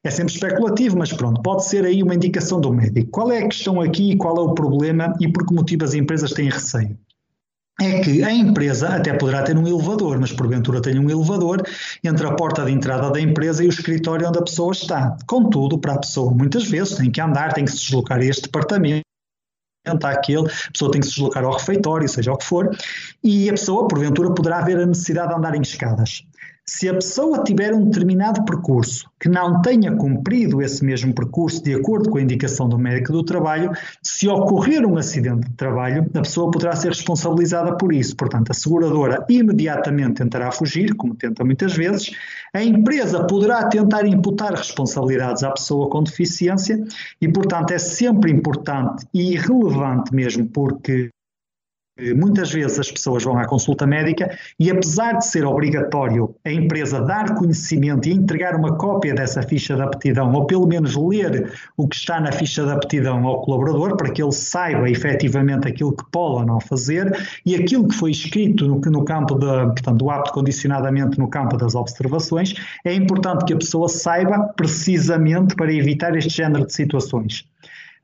[0.08, 3.12] é sempre especulativo, mas pronto, pode ser aí uma indicação do médico.
[3.12, 6.32] Qual é a questão aqui, qual é o problema e por que motivo as empresas
[6.32, 6.98] têm receio?
[7.80, 11.62] É que a empresa até poderá ter um elevador, mas porventura tem um elevador
[12.04, 15.16] entre a porta de entrada da empresa e o escritório onde a pessoa está.
[15.28, 18.44] Contudo, para a pessoa, muitas vezes tem que andar, tem que se deslocar a este
[18.44, 19.04] departamento
[20.04, 22.76] àquele, a pessoa tem que se deslocar ao refeitório, seja o que for,
[23.24, 26.24] e a pessoa, porventura, poderá haver a necessidade de andar em escadas.
[26.70, 31.74] Se a pessoa tiver um determinado percurso que não tenha cumprido esse mesmo percurso de
[31.74, 33.72] acordo com a indicação do médico do trabalho,
[34.04, 38.18] se ocorrer um acidente de trabalho, a pessoa poderá ser responsabilizada por isso.
[38.18, 42.12] Portanto, a seguradora imediatamente tentará fugir, como tenta muitas vezes,
[42.54, 46.84] a empresa poderá tentar imputar responsabilidades à pessoa com deficiência
[47.22, 51.10] e, portanto, é sempre importante e relevante mesmo, porque
[52.16, 57.02] Muitas vezes as pessoas vão à consulta médica e, apesar de ser obrigatório a empresa
[57.02, 61.88] dar conhecimento e entregar uma cópia dessa ficha de aptidão, ou pelo menos ler o
[61.88, 66.04] que está na ficha de aptidão ao colaborador, para que ele saiba efetivamente aquilo que
[66.12, 70.34] pode ou não fazer e aquilo que foi escrito no, no campo portanto, do apto
[70.34, 72.54] condicionadamente no campo das observações,
[72.86, 77.46] é importante que a pessoa saiba precisamente para evitar este género de situações.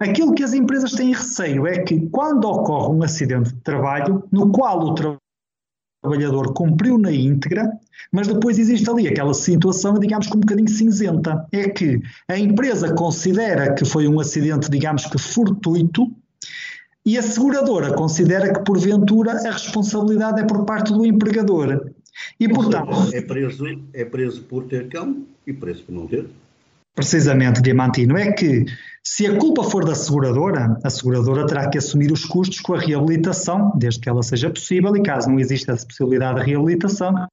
[0.04, 4.52] Aquilo que as empresas têm receio é que, quando ocorre um acidente de trabalho, no
[4.52, 4.96] qual o
[6.04, 7.72] trabalhador cumpriu na íntegra,
[8.12, 12.94] mas depois existe ali aquela situação, digamos que um bocadinho cinzenta, é que a empresa
[12.94, 16.12] considera que foi um acidente, digamos que fortuito,
[17.06, 21.92] e a seguradora considera que, porventura, a responsabilidade é por parte do empregador.
[22.39, 23.13] E, portanto.
[23.13, 26.28] É preso, é preso por ter cão e preso por não ter.
[26.94, 28.18] Precisamente, Diamantino.
[28.18, 28.66] É que
[29.06, 32.80] se a culpa for da seguradora, a seguradora terá que assumir os custos com a
[32.80, 37.28] reabilitação, desde que ela seja possível, e caso não exista essa possibilidade de reabilitação,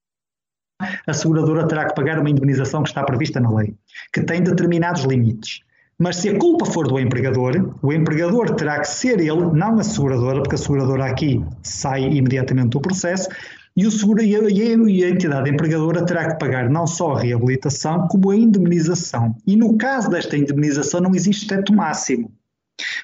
[1.07, 3.75] a seguradora terá que pagar uma indemnização que está prevista na lei,
[4.11, 5.61] que tem determinados limites.
[5.97, 9.83] Mas se a culpa for do empregador, o empregador terá que ser ele, não a
[9.83, 13.29] seguradora, porque a seguradora aqui sai imediatamente do processo,
[13.75, 17.19] e, o seguro, e, a, e a entidade empregadora terá que pagar não só a
[17.21, 19.35] reabilitação, como a indemnização.
[19.47, 22.31] E no caso desta indemnização não existe teto máximo.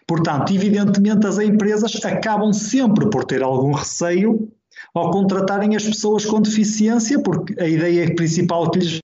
[0.06, 4.51] Portanto, evidentemente as empresas acabam sempre por ter algum receio
[4.93, 8.99] ao contratarem as pessoas com deficiência, porque a ideia principal que lhes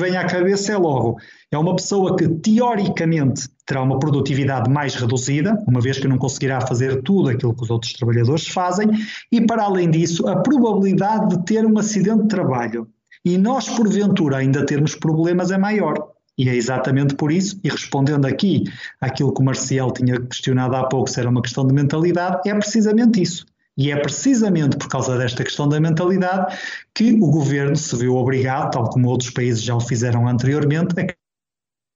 [0.00, 1.18] vem à cabeça é logo,
[1.50, 6.60] é uma pessoa que teoricamente terá uma produtividade mais reduzida, uma vez que não conseguirá
[6.60, 8.88] fazer tudo aquilo que os outros trabalhadores fazem,
[9.30, 12.88] e para além disso, a probabilidade de ter um acidente de trabalho
[13.24, 16.10] e nós, porventura, ainda termos problemas é maior.
[16.36, 18.64] E é exatamente por isso, e respondendo aqui
[19.00, 22.54] àquilo que o Marcial tinha questionado há pouco, se era uma questão de mentalidade, é
[22.54, 23.46] precisamente isso.
[23.76, 26.56] E é precisamente por causa desta questão da mentalidade
[26.94, 31.06] que o governo se viu obrigado, tal como outros países já o fizeram anteriormente, a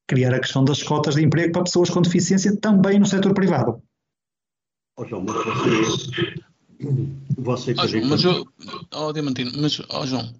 [0.08, 3.80] criar a questão das cotas de emprego para pessoas com deficiência também no setor privado.
[4.98, 5.36] Oh, João, mas
[7.36, 8.48] você, você oh, João, mas eu,
[8.92, 10.34] oh, Diamantino, mas oh, João,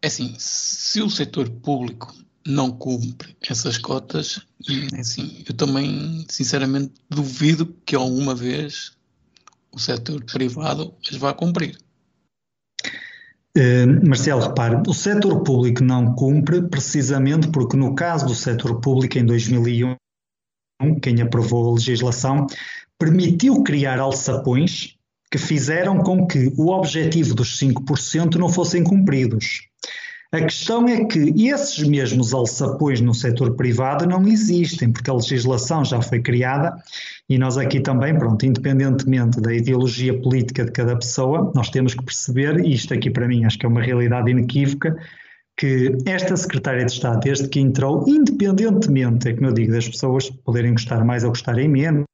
[0.00, 2.14] é assim, se o setor público
[2.46, 4.40] não cumpre essas cotas,
[4.94, 8.92] é assim, eu também, sinceramente, duvido que alguma vez
[9.72, 11.78] o setor privado as vá cumprir.
[13.56, 19.18] Uh, Marcelo, repare, o setor público não cumpre precisamente porque no caso do setor público
[19.18, 19.96] em 2001,
[21.02, 22.46] quem aprovou a legislação
[22.98, 24.96] permitiu criar alçapões
[25.30, 29.68] que fizeram com que o objetivo dos 5% não fossem cumpridos.
[30.32, 35.84] A questão é que esses mesmos alçapões no setor privado não existem, porque a legislação
[35.84, 36.80] já foi criada
[37.30, 42.04] e nós aqui também, pronto, independentemente da ideologia política de cada pessoa, nós temos que
[42.04, 44.96] perceber, e isto aqui para mim acho que é uma realidade inequívoca,
[45.56, 50.28] que esta secretária de Estado, desde que entrou, independentemente, é como eu digo, das pessoas
[50.28, 52.04] poderem gostar mais ou gostarem menos,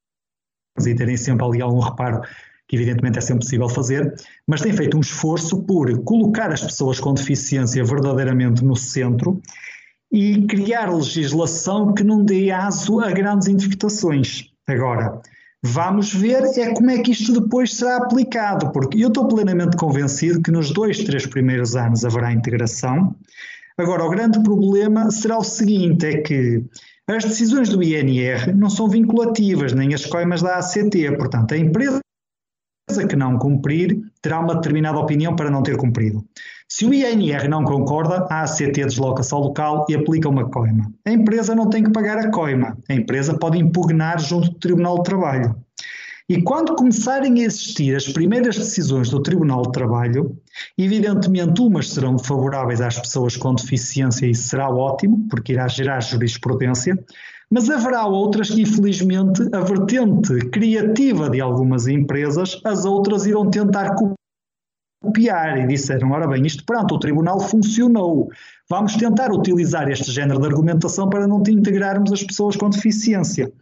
[0.86, 2.20] e terem sempre ali algum reparo
[2.68, 4.14] que evidentemente é sempre possível fazer,
[4.46, 9.40] mas tem feito um esforço por colocar as pessoas com deficiência verdadeiramente no centro
[10.12, 14.54] e criar legislação que não dê aso a grandes interpretações.
[14.68, 15.20] Agora,
[15.62, 20.42] vamos ver é como é que isto depois será aplicado, porque eu estou plenamente convencido
[20.42, 23.14] que nos dois, três primeiros anos haverá integração.
[23.78, 26.64] Agora, o grande problema será o seguinte: é que
[27.08, 31.16] as decisões do INR não são vinculativas, nem as coimas da ACT.
[31.16, 32.00] Portanto, a empresa
[33.08, 36.24] que não cumprir terá uma determinada opinião para não ter cumprido.
[36.68, 40.92] Se o INR não concorda, a ACT desloca-se ao local e aplica uma coima.
[41.06, 44.96] A empresa não tem que pagar a coima, a empresa pode impugnar junto do Tribunal
[44.96, 45.56] de Trabalho.
[46.28, 50.36] E quando começarem a existir as primeiras decisões do Tribunal de Trabalho,
[50.76, 56.98] evidentemente umas serão favoráveis às pessoas com deficiência e será ótimo, porque irá gerar jurisprudência,
[57.48, 63.94] mas haverá outras que, infelizmente, a vertente criativa de algumas empresas, as outras irão tentar
[65.00, 68.28] copiar e disseram: ora bem, isto pronto, o tribunal funcionou.
[68.68, 73.52] Vamos tentar utilizar este género de argumentação para não integrarmos as pessoas com deficiência.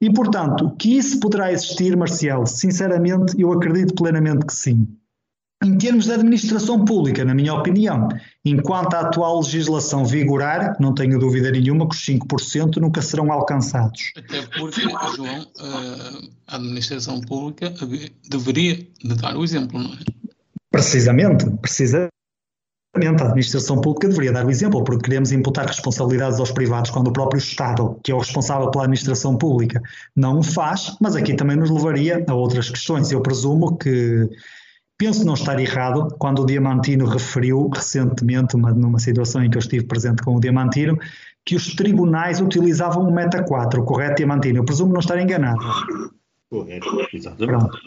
[0.00, 4.86] E, portanto, que isso poderá existir, Marcial, sinceramente, eu acredito plenamente que sim.
[5.64, 8.06] Em termos de administração pública, na minha opinião,
[8.44, 14.12] enquanto a atual legislação vigorar, não tenho dúvida nenhuma que os 5% nunca serão alcançados.
[14.16, 14.82] Até porque,
[15.16, 17.74] João, eh, a administração pública
[18.30, 19.98] deveria de dar o exemplo, não é?
[20.70, 22.12] Precisamente, precisamente.
[22.96, 27.12] A administração pública deveria dar o exemplo, porque queremos imputar responsabilidades aos privados quando o
[27.12, 29.80] próprio Estado, que é o responsável pela administração pública,
[30.16, 33.12] não o faz, mas aqui também nos levaria a outras questões.
[33.12, 34.28] Eu presumo que,
[34.96, 39.60] penso não estar errado, quando o Diamantino referiu recentemente, uma, numa situação em que eu
[39.60, 40.98] estive presente com o Diamantino,
[41.44, 44.58] que os tribunais utilizavam o Meta 4, correto, Diamantino?
[44.58, 45.60] Eu presumo não estar enganado.
[46.50, 47.46] Correto, exatamente.
[47.46, 47.78] Pronto.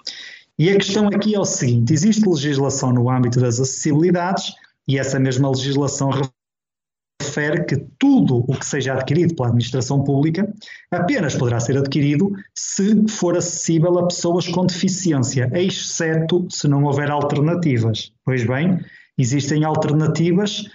[0.62, 4.54] E a questão aqui é o seguinte: existe legislação no âmbito das acessibilidades
[4.88, 6.12] e essa mesma legislação
[7.20, 10.48] refere que tudo o que seja adquirido pela administração pública
[10.92, 17.10] apenas poderá ser adquirido se for acessível a pessoas com deficiência, exceto se não houver
[17.10, 18.14] alternativas.
[18.24, 18.80] Pois bem,
[19.18, 20.66] existem alternativas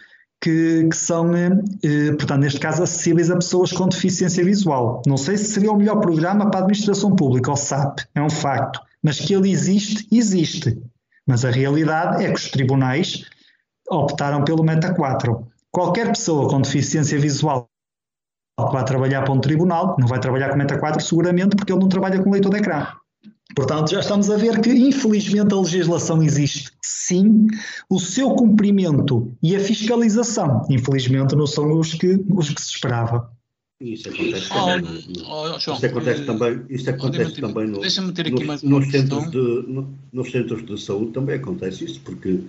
[0.42, 5.00] que, que são, eh, portanto, neste caso, acessíveis a pessoas com deficiência visual.
[5.06, 8.28] Não sei se seria o melhor programa para a administração pública, o SAP, é um
[8.28, 10.76] facto mas que ele existe, existe.
[11.24, 13.24] Mas a realidade é que os tribunais
[13.88, 15.46] optaram pelo Meta 4.
[15.70, 17.68] Qualquer pessoa com deficiência visual
[18.58, 21.82] que vá trabalhar para um tribunal, não vai trabalhar com Meta 4 seguramente porque ele
[21.82, 22.88] não trabalha com leitor de ecrã.
[23.54, 26.72] Portanto, já estamos a ver que, infelizmente, a legislação existe.
[26.82, 27.46] Sim,
[27.88, 33.30] o seu cumprimento e a fiscalização, infelizmente, não são os que, os que se esperava.
[33.78, 34.80] Isso acontece também.
[34.80, 38.62] No, oh, João, isso acontece uh, também, isso acontece também no, deixa-me ter aqui mais
[38.62, 42.40] nos, centros de, no, nos centros de saúde também acontece isso, porque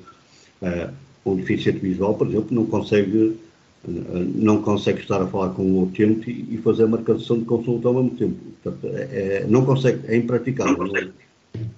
[0.62, 0.94] uh,
[1.26, 3.38] um deficiente visual, por exemplo, não consegue,
[3.84, 7.44] uh, não consegue estar a falar com o utente e, e fazer a marcação de
[7.44, 8.38] consulta ao mesmo tempo.
[8.64, 9.02] Portanto, é,
[9.42, 11.12] é, não consegue, é impraticável, não,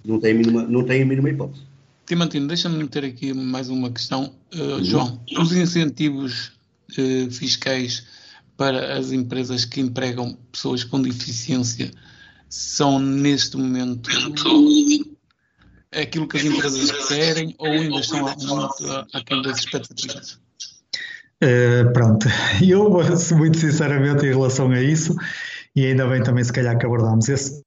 [0.05, 1.63] não, tem a mínima, não tem a mínima hipótese.
[2.05, 4.31] Timantino, deixa-me meter aqui mais uma questão.
[4.53, 6.51] Uh, João, os incentivos
[7.31, 8.03] fiscais
[8.59, 11.89] para as empresas que empregam pessoas com deficiência
[12.49, 14.09] são neste momento
[15.93, 20.41] aquilo que as empresas querem ou ainda estão muito aquém das expectativas?
[21.41, 22.27] Uh, pronto,
[22.61, 22.91] eu
[23.37, 25.15] muito sinceramente em relação a isso,
[25.73, 27.63] e ainda bem também se calhar que abordámos esse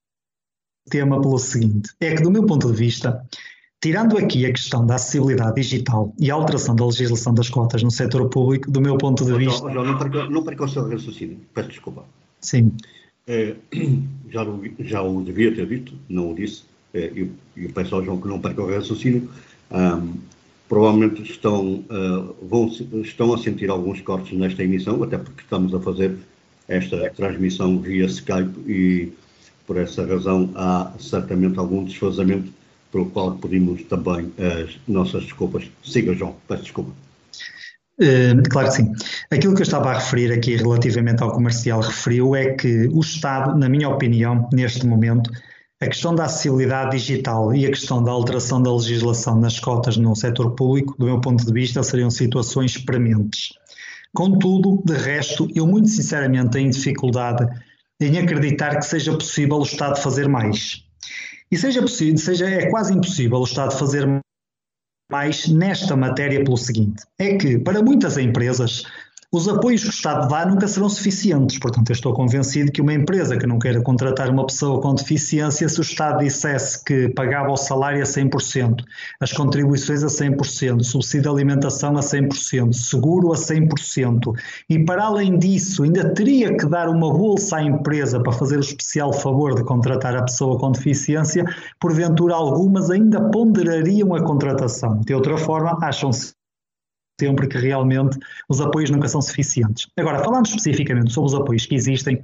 [0.91, 3.27] tema pelo seguinte, é que do meu ponto de vista,
[3.83, 7.91] Tirando aqui a questão da acessibilidade digital e a alteração da legislação das cotas no
[7.91, 9.67] setor público, do meu ponto de vista.
[9.69, 12.05] Não, não, não, não perca o seu raciocínio, peço desculpa.
[12.41, 12.71] Sim.
[13.27, 13.57] É,
[14.31, 16.63] já, o, já o devia ter dito, não o disse,
[16.95, 19.29] é, eu, eu peço ao João que não perca o raciocínio.
[19.73, 20.15] Um,
[20.69, 22.71] provavelmente estão, uh, vão,
[23.03, 26.17] estão a sentir alguns cortes nesta emissão, até porque estamos a fazer
[26.69, 29.13] esta transmissão via Skype e
[29.67, 32.62] por essa razão há certamente algum desfazamento
[32.93, 35.65] pelo qual pedimos também as nossas desculpas.
[35.83, 36.93] Siga, João, peço desculpa.
[37.99, 38.93] Uh, claro que sim.
[39.31, 43.59] Aquilo que eu estava a referir aqui relativamente ao comercial referiu é que o Estado,
[43.59, 45.31] na minha opinião, neste momento,
[45.81, 50.15] a questão da acessibilidade digital e a questão da alteração da legislação nas cotas no
[50.15, 53.49] setor público, do meu ponto de vista, seriam situações prementes.
[54.15, 57.47] Contudo, de resto, eu muito sinceramente tenho dificuldade
[58.01, 60.85] em acreditar que seja possível o Estado fazer mais.
[61.53, 64.09] E seja possível, seja, é quase impossível o Estado fazer
[65.11, 68.85] mais nesta matéria pelo seguinte: é que para muitas empresas
[69.35, 72.93] Os apoios que o Estado dá nunca serão suficientes, portanto, eu estou convencido que uma
[72.93, 77.51] empresa que não queira contratar uma pessoa com deficiência, se o Estado dissesse que pagava
[77.51, 78.85] o salário a 100%,
[79.19, 85.39] as contribuições a 100%, subsídio de alimentação a 100%, seguro a 100%, e para além
[85.39, 89.65] disso ainda teria que dar uma bolsa à empresa para fazer o especial favor de
[89.65, 91.43] contratar a pessoa com deficiência,
[91.81, 95.01] porventura algumas ainda ponderariam a contratação.
[95.01, 96.35] De outra forma, acham-se
[97.21, 99.87] sempre que realmente os apoios nunca são suficientes.
[99.97, 102.21] Agora, falando especificamente sobre os apoios que existem,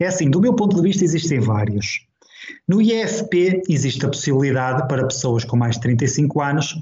[0.00, 2.06] é assim, do meu ponto de vista existem vários.
[2.66, 6.74] No IFP existe a possibilidade para pessoas com mais de 35 anos,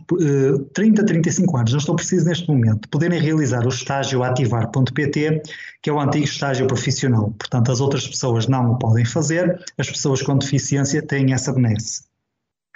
[0.73, 5.43] 30 a 35 anos, não estou preciso neste momento, poderem realizar o estágio ativar.pt,
[5.83, 7.35] que é o antigo estágio profissional.
[7.37, 12.05] Portanto, as outras pessoas não o podem fazer, as pessoas com deficiência têm essa benesse.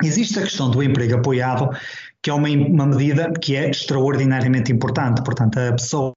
[0.03, 1.70] Existe a questão do emprego apoiado,
[2.22, 5.22] que é uma, uma medida que é extraordinariamente importante.
[5.22, 6.12] Portanto, a pessoa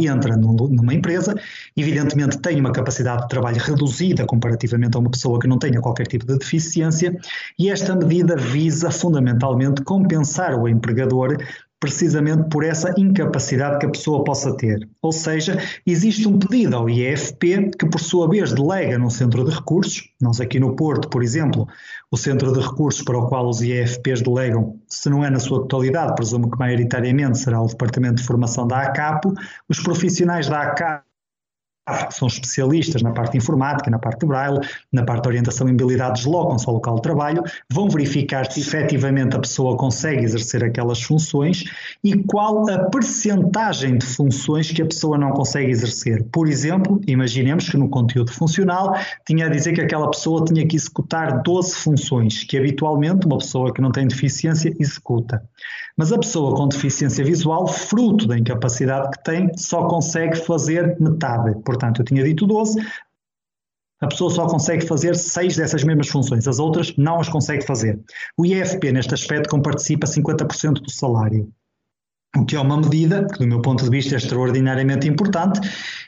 [0.00, 1.34] entra numa empresa,
[1.76, 6.06] evidentemente tem uma capacidade de trabalho reduzida comparativamente a uma pessoa que não tenha qualquer
[6.06, 7.14] tipo de deficiência,
[7.58, 11.36] e esta medida visa fundamentalmente compensar o empregador
[11.78, 14.88] precisamente por essa incapacidade que a pessoa possa ter.
[15.02, 19.54] Ou seja, existe um pedido ao IEFP que, por sua vez, delega num centro de
[19.54, 20.08] recursos.
[20.20, 21.68] Nós aqui no Porto, por exemplo,
[22.10, 25.60] o centro de recursos para o qual os IEFPs delegam, se não é na sua
[25.62, 29.34] totalidade, presumo que maioritariamente será o Departamento de Formação da ACAPO,
[29.68, 31.05] os profissionais da ACAPO
[32.10, 34.58] são especialistas na parte informática, na parte de braille,
[34.92, 39.36] na parte de orientação e habilidades, deslocam-se ao local de trabalho, vão verificar se efetivamente
[39.36, 41.64] a pessoa consegue exercer aquelas funções
[42.02, 46.24] e qual a percentagem de funções que a pessoa não consegue exercer.
[46.32, 48.94] Por exemplo, imaginemos que no conteúdo funcional
[49.26, 53.72] tinha a dizer que aquela pessoa tinha que executar 12 funções, que habitualmente uma pessoa
[53.72, 55.42] que não tem deficiência executa.
[55.96, 61.58] Mas a pessoa com deficiência visual, fruto da incapacidade que tem, só consegue fazer metade.
[61.62, 62.78] Portanto, eu tinha dito 12,
[64.00, 67.98] a pessoa só consegue fazer seis dessas mesmas funções, as outras não as consegue fazer.
[68.36, 71.50] O IFP, neste aspecto, comparticipa 50% do salário
[72.36, 75.60] o que é uma medida que, do meu ponto de vista, é extraordinariamente importante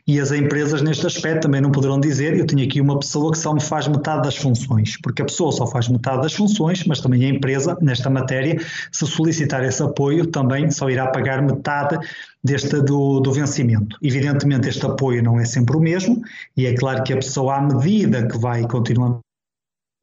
[0.06, 3.38] e as empresas, neste aspecto, também não poderão dizer eu tenho aqui uma pessoa que
[3.38, 7.00] só me faz metade das funções, porque a pessoa só faz metade das funções, mas
[7.00, 8.58] também a empresa, nesta matéria,
[8.90, 11.98] se solicitar esse apoio, também só irá pagar metade
[12.42, 13.98] deste do, do vencimento.
[14.02, 16.22] Evidentemente, este apoio não é sempre o mesmo
[16.56, 19.20] e é claro que a pessoa, à medida que vai continuando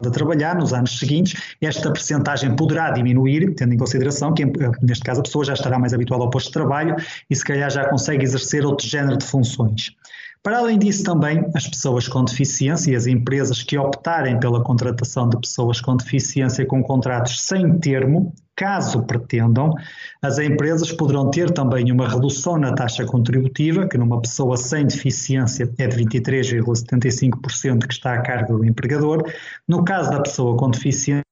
[0.04, 4.46] a trabalhar nos anos seguintes, esta percentagem poderá diminuir, tendo em consideração que,
[4.82, 6.96] neste caso, a pessoa já estará mais habituada ao posto de trabalho
[7.30, 9.96] e, se calhar, já consegue exercer outro género de funções.
[10.44, 15.28] Para além disso, também as pessoas com deficiência e as empresas que optarem pela contratação
[15.28, 19.74] de pessoas com deficiência com contratos sem termo, caso pretendam,
[20.22, 25.70] as empresas poderão ter também uma redução na taxa contributiva, que numa pessoa sem deficiência
[25.78, 29.24] é de 23,75% que está a cargo do empregador,
[29.68, 31.26] no caso da pessoa com deficiência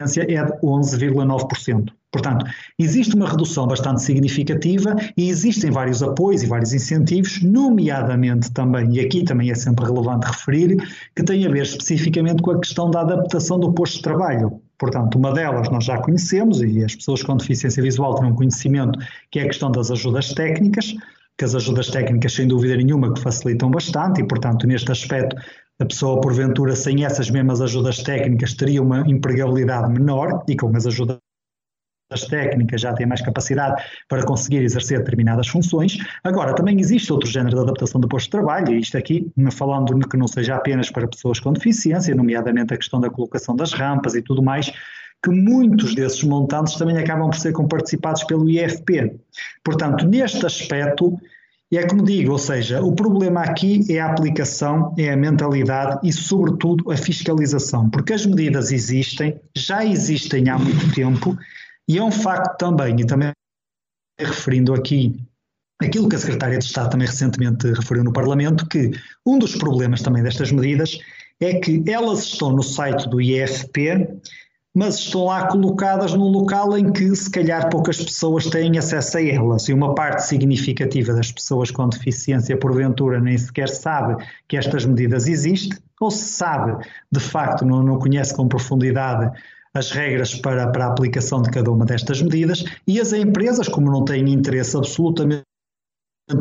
[0.00, 1.92] é de 11,9%.
[2.10, 2.44] Portanto,
[2.78, 9.00] existe uma redução bastante significativa e existem vários apoios e vários incentivos, nomeadamente também, e
[9.00, 10.76] aqui também é sempre relevante referir,
[11.16, 14.61] que tem a ver especificamente com a questão da adaptação do posto de trabalho.
[14.82, 18.98] Portanto, uma delas nós já conhecemos e as pessoas com deficiência visual têm um conhecimento,
[19.30, 20.92] que é a questão das ajudas técnicas,
[21.38, 25.36] que as ajudas técnicas, sem dúvida nenhuma, que facilitam bastante e, portanto, neste aspecto,
[25.78, 30.84] a pessoa, porventura, sem essas mesmas ajudas técnicas, teria uma empregabilidade menor e com as
[30.84, 31.18] ajudas
[32.20, 35.96] técnicas já têm mais capacidade para conseguir exercer determinadas funções.
[36.22, 39.98] Agora, também existe outro género de adaptação do posto de trabalho, e isto aqui, falando
[40.06, 44.14] que não seja apenas para pessoas com deficiência, nomeadamente a questão da colocação das rampas
[44.14, 44.70] e tudo mais,
[45.22, 49.14] que muitos desses montantes também acabam por ser comparticipados pelo IFP.
[49.64, 51.16] Portanto, neste aspecto,
[51.72, 56.12] é como digo, ou seja, o problema aqui é a aplicação, é a mentalidade e,
[56.12, 61.34] sobretudo, a fiscalização, porque as medidas existem, já existem há muito tempo
[61.88, 63.32] e é um facto também, e também
[64.18, 65.20] referindo aqui
[65.80, 68.92] aquilo que a Secretária de Estado também recentemente referiu no Parlamento, que
[69.26, 70.98] um dos problemas também destas medidas
[71.40, 74.08] é que elas estão no site do IFP,
[74.74, 79.22] mas estão lá colocadas num local em que se calhar poucas pessoas têm acesso a
[79.22, 79.68] elas.
[79.68, 85.26] E uma parte significativa das pessoas com deficiência porventura nem sequer sabe que estas medidas
[85.26, 89.30] existem ou se sabe de facto não, não conhece com profundidade
[89.74, 93.90] as regras para, para a aplicação de cada uma destas medidas e as empresas, como
[93.90, 95.44] não têm interesse absolutamente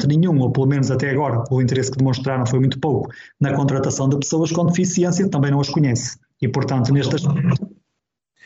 [0.08, 4.08] nenhum, ou pelo menos até agora, o interesse que demonstraram foi muito pouco na contratação
[4.10, 6.18] de pessoas com deficiência, também não as conhece.
[6.42, 7.24] E, portanto, nestas.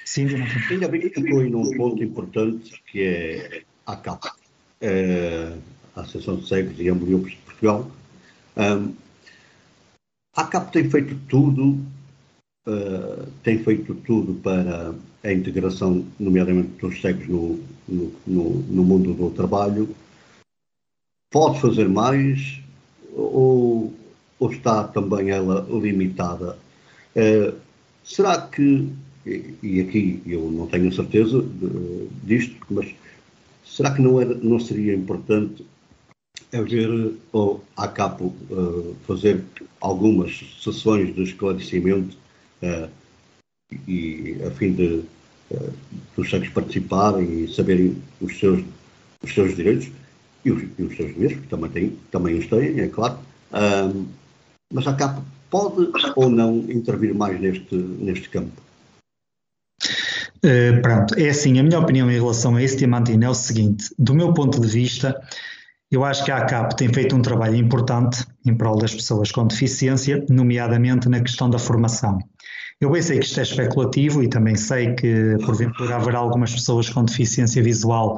[0.05, 0.27] Sim,
[0.69, 4.33] Ainda bem que tocou num ponto importante que é a capa.
[4.81, 5.53] É,
[5.95, 7.89] a Associação de Cegos e Ambliopes de Portugal.
[8.57, 8.93] Um,
[10.35, 11.79] a ACAP tem feito tudo,
[12.67, 14.93] uh, tem feito tudo para
[15.23, 19.89] a integração, nomeadamente dos cegos no, no, no, no mundo do trabalho.
[21.31, 22.59] Pode fazer mais
[23.13, 23.93] ou,
[24.39, 26.57] ou está também ela limitada?
[27.15, 27.55] Uh,
[28.03, 28.89] será que,
[29.25, 32.93] e aqui eu não tenho certeza de, disto, mas
[33.65, 35.65] será que não, era, não seria importante
[36.53, 39.43] haver ou a capo uh, fazer
[39.81, 42.17] algumas sessões de esclarecimento
[43.87, 45.03] e a fim de
[45.51, 45.73] uh,
[46.15, 48.63] dos cegos participarem e saberem os seus,
[49.23, 49.89] os seus direitos
[50.43, 53.17] e os, e os seus deveres, que também, tem, também os têm, é claro.
[54.71, 58.61] mas a capo pode ou não intervir mais neste, neste campo?
[60.37, 63.89] Uh, pronto, é assim, a minha opinião em relação a esse diamantino é o seguinte,
[63.97, 65.19] do meu ponto de vista,
[65.91, 69.45] eu acho que a ACAP tem feito um trabalho importante em prol das pessoas com
[69.45, 72.17] deficiência, nomeadamente na questão da formação.
[72.81, 76.89] Eu bem sei que isto é especulativo e também sei que, porventura, haverá algumas pessoas
[76.89, 78.17] com deficiência visual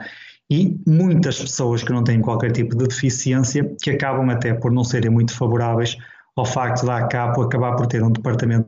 [0.50, 4.84] e muitas pessoas que não têm qualquer tipo de deficiência que acabam até por não
[4.84, 5.96] serem muito favoráveis
[6.36, 8.68] ao facto da ACAP acabar por ter um departamento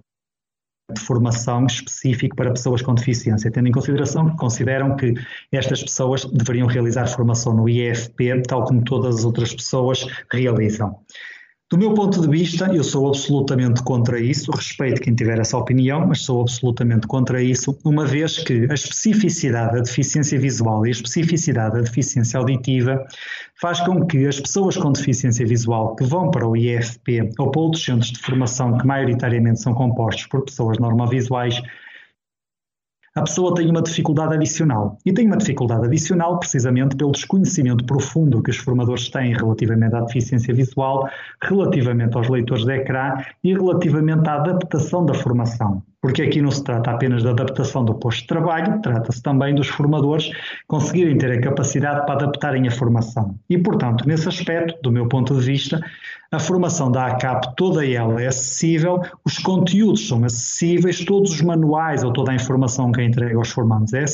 [0.93, 5.13] de formação específico para pessoas com deficiência, tendo em consideração que consideram que
[5.51, 10.99] estas pessoas deveriam realizar formação no IFP, tal como todas as outras pessoas realizam.
[11.71, 16.07] Do meu ponto de vista, eu sou absolutamente contra isso, respeito quem tiver essa opinião,
[16.07, 20.91] mas sou absolutamente contra isso, uma vez que a especificidade da deficiência visual e a
[20.91, 23.05] especificidade da deficiência auditiva
[23.61, 27.61] faz com que as pessoas com deficiência visual que vão para o IFP ou para
[27.61, 31.61] outros centros de formação que maioritariamente são compostos por pessoas normovisuais
[33.15, 34.97] a pessoa tem uma dificuldade adicional.
[35.05, 40.01] E tem uma dificuldade adicional precisamente pelo desconhecimento profundo que os formadores têm relativamente à
[40.01, 41.09] deficiência visual,
[41.43, 45.83] relativamente aos leitores de ecrã e relativamente à adaptação da formação.
[46.01, 49.67] Porque aqui não se trata apenas da adaptação do posto de trabalho, trata-se também dos
[49.67, 50.31] formadores
[50.65, 53.37] conseguirem ter a capacidade para adaptarem a formação.
[53.49, 55.83] E, portanto, nesse aspecto, do meu ponto de vista,
[56.31, 62.03] a formação da ACAP, toda ela é acessível, os conteúdos são acessíveis, todos os manuais
[62.03, 64.05] ou toda a informação que é entregue aos formandos é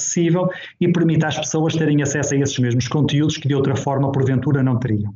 [0.00, 0.48] acessível
[0.80, 4.62] e permite às pessoas terem acesso a esses mesmos conteúdos que de outra forma, porventura,
[4.62, 5.12] não teriam.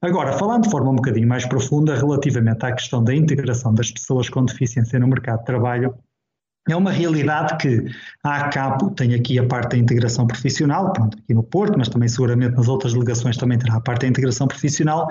[0.00, 4.28] Agora, falando de forma um bocadinho mais profunda relativamente à questão da integração das pessoas
[4.28, 5.92] com deficiência no mercado de trabalho,
[6.68, 7.84] é uma realidade que
[8.22, 12.08] a ACAPO tem aqui a parte da integração profissional, pronto, aqui no Porto, mas também
[12.08, 15.08] seguramente nas outras delegações também terá a parte da integração profissional,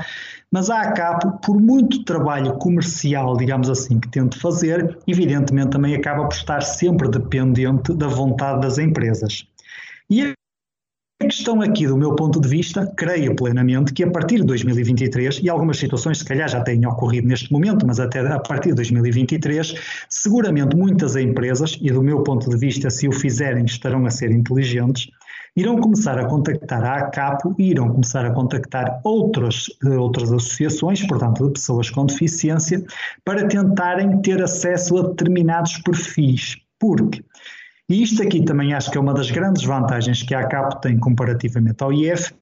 [0.52, 6.26] mas a ACAPO, por muito trabalho comercial, digamos assim, que tente fazer, evidentemente também acaba
[6.26, 9.48] por estar sempre dependente da vontade das empresas.
[10.10, 10.37] E
[11.20, 15.40] a questão aqui, do meu ponto de vista, creio plenamente que a partir de 2023,
[15.42, 18.76] e algumas situações se calhar já têm ocorrido neste momento, mas até a partir de
[18.76, 19.74] 2023,
[20.08, 24.30] seguramente muitas empresas, e do meu ponto de vista, se o fizerem, estarão a ser
[24.30, 25.10] inteligentes,
[25.56, 29.66] irão começar a contactar a ACAPO e irão começar a contactar outras,
[30.00, 32.86] outras associações, portanto, de pessoas com deficiência,
[33.26, 36.58] para tentarem ter acesso a determinados perfis.
[36.80, 37.24] Porque
[37.90, 41.00] e isto aqui também acho que é uma das grandes vantagens que a ACAP tem
[41.00, 42.38] comparativamente ao IFP,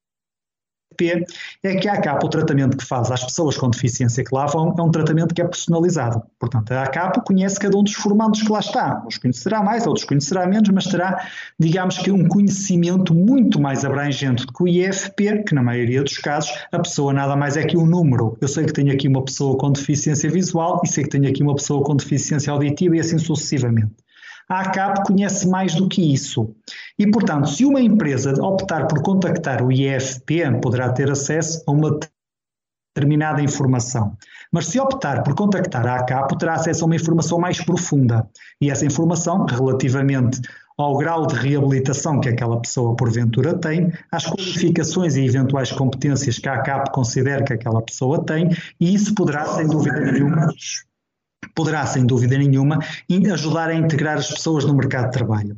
[1.64, 4.74] é que a ACAP, o tratamento que faz às pessoas com deficiência que lá vão,
[4.78, 6.24] é um tratamento que é personalizado.
[6.40, 9.04] Portanto, a ACAP conhece cada um dos formandos que lá está.
[9.06, 11.28] Uns conhecerá mais, outros conhecerá menos, mas terá,
[11.60, 16.18] digamos que, um conhecimento muito mais abrangente do que o IFP, que na maioria dos
[16.18, 18.38] casos a pessoa nada mais é que um número.
[18.40, 21.44] Eu sei que tenho aqui uma pessoa com deficiência visual e sei que tenho aqui
[21.44, 24.05] uma pessoa com deficiência auditiva e assim sucessivamente.
[24.48, 26.56] A ACAP conhece mais do que isso.
[26.98, 32.00] E, portanto, se uma empresa optar por contactar o IFP, poderá ter acesso a uma
[32.96, 34.16] determinada informação.
[34.52, 38.30] Mas se optar por contactar a ACAP, terá acesso a uma informação mais profunda.
[38.62, 40.40] E essa informação, relativamente
[40.78, 46.50] ao grau de reabilitação que aquela pessoa porventura tem, às qualificações e eventuais competências que
[46.50, 50.50] a ACAP considera que aquela pessoa tem, e isso poderá, sem dúvida nenhuma,
[51.54, 52.80] poderá, sem dúvida nenhuma,
[53.32, 55.58] ajudar a integrar as pessoas no mercado de trabalho.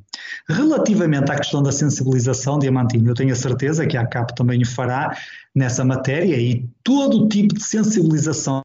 [0.50, 4.66] Relativamente à questão da sensibilização, Diamantinho, eu tenho a certeza que a ACAP também o
[4.66, 5.18] fará
[5.56, 8.62] nessa matéria e todo o tipo de sensibilização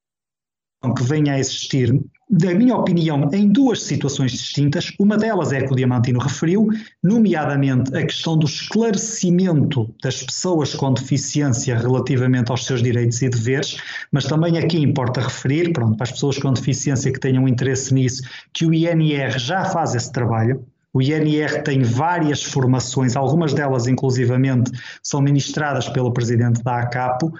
[0.94, 1.94] que venha a existir,
[2.28, 4.92] na minha opinião, em duas situações distintas.
[4.98, 6.68] Uma delas é a que o Diamantino referiu,
[7.02, 13.76] nomeadamente a questão do esclarecimento das pessoas com deficiência relativamente aos seus direitos e deveres,
[14.10, 18.22] mas também aqui importa referir, pronto, para as pessoas com deficiência que tenham interesse nisso,
[18.52, 20.64] que o INR já faz esse trabalho,
[20.94, 24.70] O INR tem várias formações, algumas delas inclusivamente
[25.02, 27.32] são ministradas pelo presidente da ACAPO,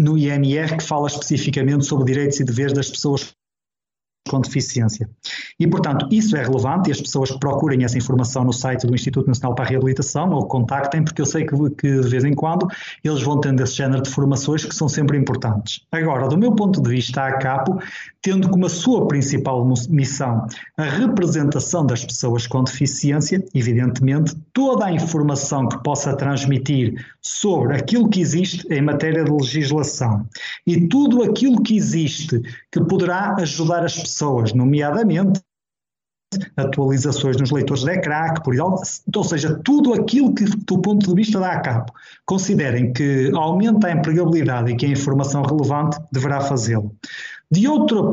[0.00, 3.34] no INR, que fala especificamente sobre direitos e deveres das pessoas
[4.28, 5.08] com deficiência.
[5.60, 9.26] E, portanto, isso é relevante e as pessoas procurem essa informação no site do Instituto
[9.26, 12.66] Nacional para a Reabilitação ou contactem, porque eu sei que, que de vez em quando
[13.02, 15.82] eles vão tendo esse género de formações que são sempre importantes.
[15.92, 17.78] Agora, do meu ponto de vista, a CAPO,
[18.22, 20.46] tendo como a sua principal missão
[20.78, 28.08] a representação das pessoas com deficiência, evidentemente, toda a informação que possa transmitir sobre aquilo
[28.08, 30.26] que existe em matéria de legislação
[30.66, 32.40] e tudo aquilo que existe
[32.72, 35.42] que poderá ajudar as pessoas pessoas, nomeadamente
[36.56, 38.54] atualizações nos leitores de ecrã, por
[39.14, 41.92] ou seja, tudo aquilo que, do ponto de vista da ACAP,
[42.24, 46.94] considerem que aumenta a empregabilidade e que é informação relevante, deverá fazê-lo.
[47.50, 47.66] De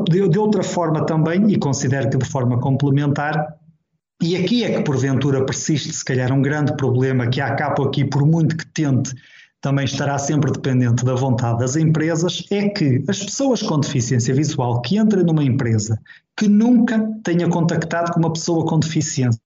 [0.08, 3.56] de, de outra forma também, e considero que de forma complementar,
[4.22, 8.04] e aqui é que porventura persiste se calhar um grande problema que a ACAP aqui,
[8.04, 9.12] por muito que tente
[9.62, 14.82] também estará sempre dependente da vontade das empresas, é que as pessoas com deficiência visual
[14.82, 15.98] que entrem numa empresa
[16.36, 19.40] que nunca tenha contactado com uma pessoa com deficiência,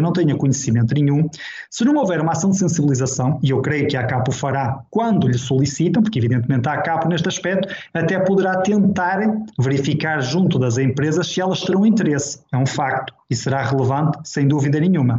[0.00, 1.28] não tenha conhecimento nenhum,
[1.70, 5.28] se não houver uma ação de sensibilização, e eu creio que a ACAPO fará quando
[5.28, 9.20] lhe solicitam, porque evidentemente a ACAPO neste aspecto até poderá tentar
[9.60, 14.48] verificar junto das empresas se elas terão interesse, é um facto, e será relevante sem
[14.48, 15.18] dúvida nenhuma.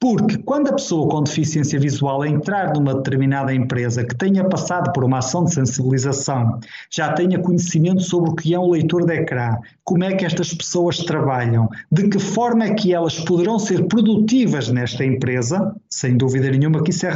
[0.00, 5.04] Porque quando a pessoa com deficiência visual entrar numa determinada empresa que tenha passado por
[5.04, 6.58] uma ação de sensibilização,
[6.90, 10.54] já tenha conhecimento sobre o que é um leitor de ecrã, como é que estas
[10.54, 16.50] pessoas trabalham, de que forma é que elas poderão ser produtivas nesta empresa, sem dúvida
[16.50, 17.10] nenhuma que isso é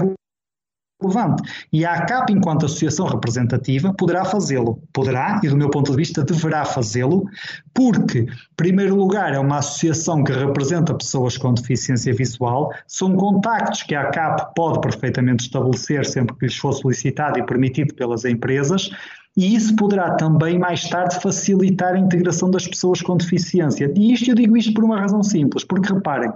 [1.04, 1.42] relevante.
[1.72, 4.82] E a ACAP, enquanto associação representativa, poderá fazê-lo.
[4.92, 7.24] Poderá, e do meu ponto de vista, deverá fazê-lo,
[7.72, 13.82] porque, em primeiro lugar, é uma associação que representa pessoas com deficiência visual, são contactos
[13.82, 18.90] que a ACAP pode perfeitamente estabelecer sempre que lhes for solicitado e permitido pelas empresas,
[19.36, 23.92] e isso poderá também, mais tarde, facilitar a integração das pessoas com deficiência.
[23.96, 26.32] E isto eu digo isto por uma razão simples, porque reparem,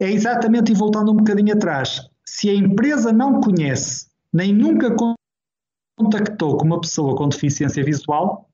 [0.00, 2.00] é exatamente, e voltando um bocadinho atrás,
[2.30, 4.94] se a empresa não conhece, nem nunca
[5.96, 8.46] contactou com uma pessoa com deficiência visual,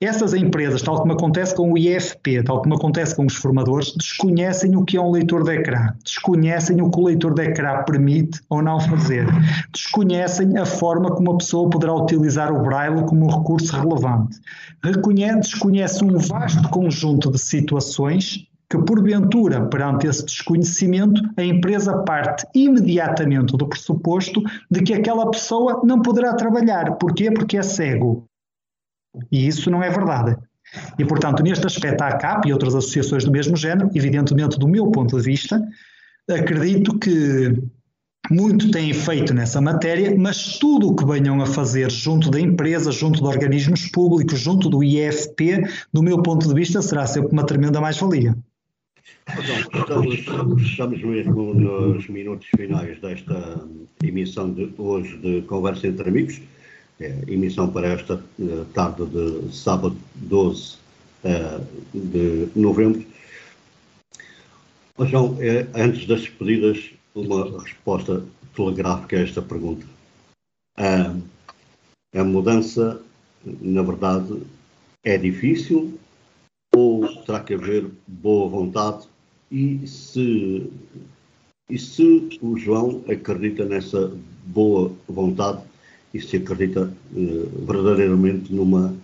[0.00, 4.76] essas empresas, tal como acontece com o IFP, tal como acontece com os formadores, desconhecem
[4.76, 8.40] o que é um leitor de ecrã, desconhecem o que o leitor de ecrã permite
[8.50, 9.26] ou não fazer,
[9.72, 14.38] desconhecem a forma como a pessoa poderá utilizar o braille como um recurso relevante,
[14.82, 23.54] desconhece um vasto conjunto de situações que, porventura, perante esse desconhecimento, a empresa parte imediatamente
[23.54, 26.96] do pressuposto de que aquela pessoa não poderá trabalhar.
[26.96, 27.30] Porquê?
[27.30, 28.26] Porque é cego.
[29.30, 30.38] E isso não é verdade.
[30.98, 34.90] E, portanto, neste aspecto, a ACAP e outras associações do mesmo género, evidentemente, do meu
[34.90, 35.62] ponto de vista,
[36.30, 37.54] acredito que
[38.30, 42.90] muito têm feito nessa matéria, mas tudo o que venham a fazer junto da empresa,
[42.90, 45.62] junto de organismos públicos, junto do IFP,
[45.92, 48.34] do meu ponto de vista, será sempre uma tremenda mais-valia.
[49.32, 53.66] Então, estamos, estamos mesmo nos minutos finais desta
[54.02, 56.40] emissão de hoje de Conversa entre Amigos,
[57.00, 60.76] é, emissão para esta eh, tarde de sábado 12
[61.24, 61.60] eh,
[61.94, 63.04] de novembro.
[65.00, 68.22] João, é, antes das despedidas, uma resposta
[68.54, 69.86] telegráfica a esta pergunta.
[72.14, 73.00] A mudança,
[73.44, 74.42] na verdade,
[75.02, 75.98] é difícil
[76.74, 79.06] ou terá que haver boa vontade
[79.52, 80.70] e se,
[81.68, 84.10] e se o João acredita nessa
[84.46, 85.60] boa vontade
[86.14, 88.94] e se acredita eh, verdadeiramente numa,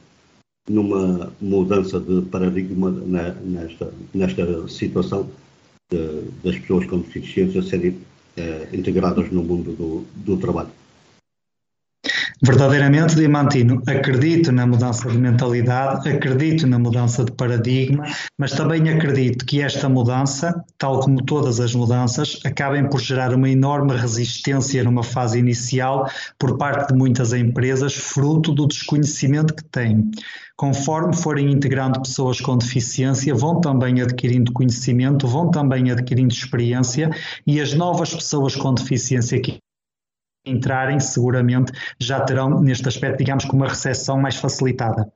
[0.69, 5.31] numa mudança de paradigma na, nesta, nesta situação
[5.91, 7.99] de, das pessoas com deficiência serem
[8.37, 10.71] eh, integradas no mundo do, do trabalho.
[12.41, 18.05] Verdadeiramente, Diamantino, acredito na mudança de mentalidade, acredito na mudança de paradigma,
[18.39, 23.51] mas também acredito que esta mudança, tal como todas as mudanças, acabem por gerar uma
[23.51, 26.09] enorme resistência numa fase inicial
[26.39, 30.09] por parte de muitas empresas, fruto do desconhecimento que têm.
[30.57, 37.11] Conforme forem integrando pessoas com deficiência, vão também adquirindo conhecimento, vão também adquirindo experiência
[37.45, 39.59] e as novas pessoas com deficiência que
[40.49, 45.07] entrarem, seguramente já terão, neste aspecto, digamos, com uma recepção mais facilitada.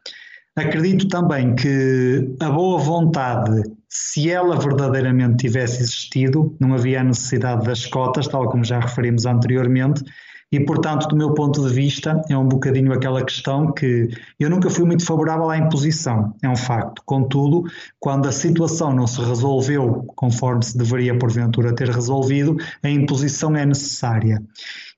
[0.55, 7.64] Acredito também que a boa vontade, se ela verdadeiramente tivesse existido, não havia a necessidade
[7.64, 10.05] das cotas, tal como já referimos anteriormente,
[10.53, 14.68] E, portanto, do meu ponto de vista, é um bocadinho aquela questão que eu nunca
[14.68, 17.03] fui muito favorável à imposição, é um facto.
[17.07, 17.64] Contudo,
[17.99, 23.64] quando a situação não se resolveu conforme se deveria, porventura, ter resolvido, a imposição é
[23.64, 24.43] necessária.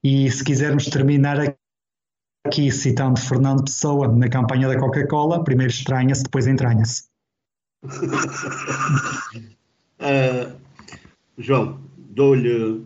[0.05, 1.57] E se quisermos terminar
[2.47, 7.09] aqui citando Fernando Pessoa na campanha da Coca-Cola, primeiro estranha-se, depois entranha-se.
[7.85, 7.91] uh,
[11.39, 12.85] João, dou-lhe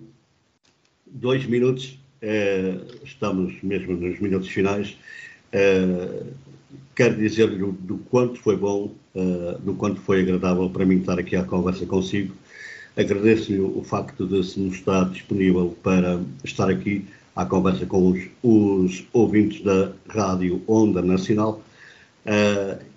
[1.07, 4.99] dois minutos Uh, estamos mesmo nos minutos finais.
[5.55, 6.27] Uh,
[6.97, 8.93] quero dizer-lhe do, do, quanto foi bom,
[9.61, 12.35] do quanto foi agradável para mim estar aqui à conversa consigo.
[12.99, 19.07] Agradeço-lhe o facto de se mostrar disponível para estar aqui à conversa com os, os
[19.13, 21.63] ouvintes da Rádio Onda Nacional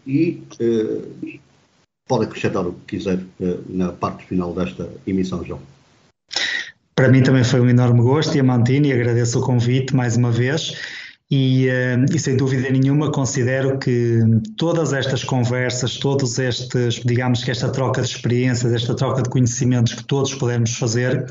[0.08, 0.42] e
[2.08, 3.20] pode acrescentar o que quiser
[3.70, 5.60] na parte final desta emissão, João.
[6.96, 10.76] Para mim também foi um enorme gosto, Diamantino, e agradeço o convite mais uma vez.
[11.34, 14.20] E, eh, e, sem dúvida nenhuma considero que
[14.58, 19.94] todas estas conversas, todos estes, digamos que esta troca de experiências, esta troca de conhecimentos
[19.94, 21.26] que todos podemos fazer,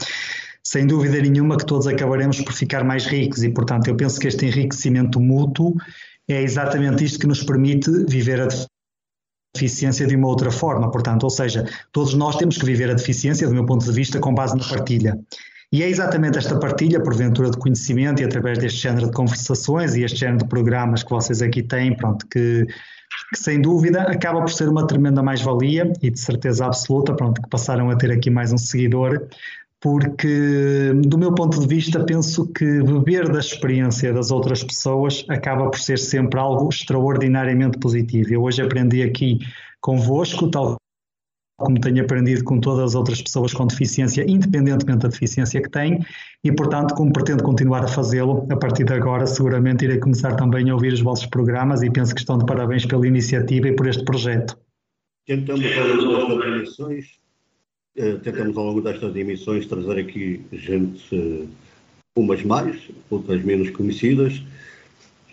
[0.64, 4.26] sem dúvida nenhuma que todos acabaremos por ficar mais ricos e, portanto, eu penso que
[4.26, 5.74] este enriquecimento mútuo
[6.26, 8.48] é exatamente isto que nos permite viver a
[9.54, 13.46] deficiência de uma outra forma, portanto, ou seja, todos nós temos que viver a deficiência,
[13.46, 15.18] do meu ponto de vista, com base na partilha.
[15.72, 20.02] E é exatamente esta partilha, porventura, de conhecimento e através deste género de conversações e
[20.02, 24.50] este género de programas que vocês aqui têm, pronto, que, que sem dúvida acaba por
[24.50, 28.52] ser uma tremenda mais-valia e de certeza absoluta, pronto, que passaram a ter aqui mais
[28.52, 29.28] um seguidor,
[29.80, 35.70] porque do meu ponto de vista penso que beber da experiência das outras pessoas acaba
[35.70, 38.34] por ser sempre algo extraordinariamente positivo.
[38.34, 39.38] Eu hoje aprendi aqui
[39.80, 40.79] convosco, tal
[41.60, 46.04] como tenho aprendido com todas as outras pessoas com deficiência, independentemente da deficiência que têm,
[46.42, 50.70] e portanto, como pretendo continuar a fazê-lo, a partir de agora seguramente irei começar também
[50.70, 53.86] a ouvir os vossos programas e penso que estão de parabéns pela iniciativa e por
[53.86, 54.58] este projeto.
[55.26, 57.06] Tentamos ao longo destas emissões,
[57.96, 61.46] eh, tentamos ao longo destas emissões trazer aqui gente, eh,
[62.16, 64.42] umas mais, outras menos conhecidas,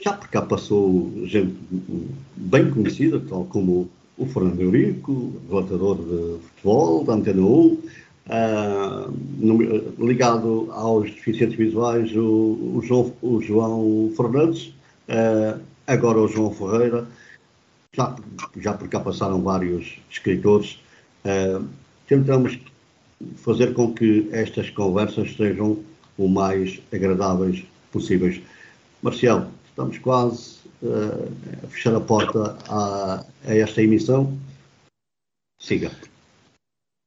[0.03, 1.55] já por cá passou gente
[2.35, 7.81] bem conhecida, tal como o Fernando Eurico, relatador de futebol, da Antena 1, uh,
[8.29, 9.07] ah,
[9.99, 14.73] ligado aos deficientes visuais, o, o, João, o João, Fernandes,
[15.07, 17.07] uh, agora o João Ferreira,
[17.93, 18.15] já,
[18.57, 20.79] já por cá passaram vários escritores.
[21.23, 21.65] Uh,
[22.07, 22.59] tentamos
[23.37, 25.79] fazer com que estas conversas sejam
[26.17, 28.41] o mais agradáveis possíveis.
[29.01, 34.37] Marcial, estamos quase uh, fechar a porta a, a, esta emissão.
[35.59, 35.91] Siga.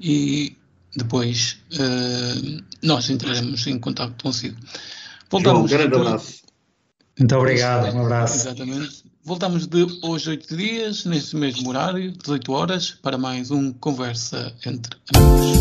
[0.00, 0.56] e
[0.96, 4.56] depois uh, nós entraremos em contato consigo.
[5.30, 6.40] Voltamos João, um grande abraço.
[7.16, 8.34] Muito obrigado, um abraço.
[8.34, 9.04] Exatamente.
[9.22, 14.96] Voltamos de hoje oito dias, neste mesmo horário, 18 horas, para mais um Conversa entre
[15.14, 15.60] Amigos.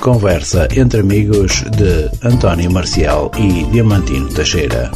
[0.00, 4.92] Conversa entre Amigos de António Marcial e Diamantino Teixeira.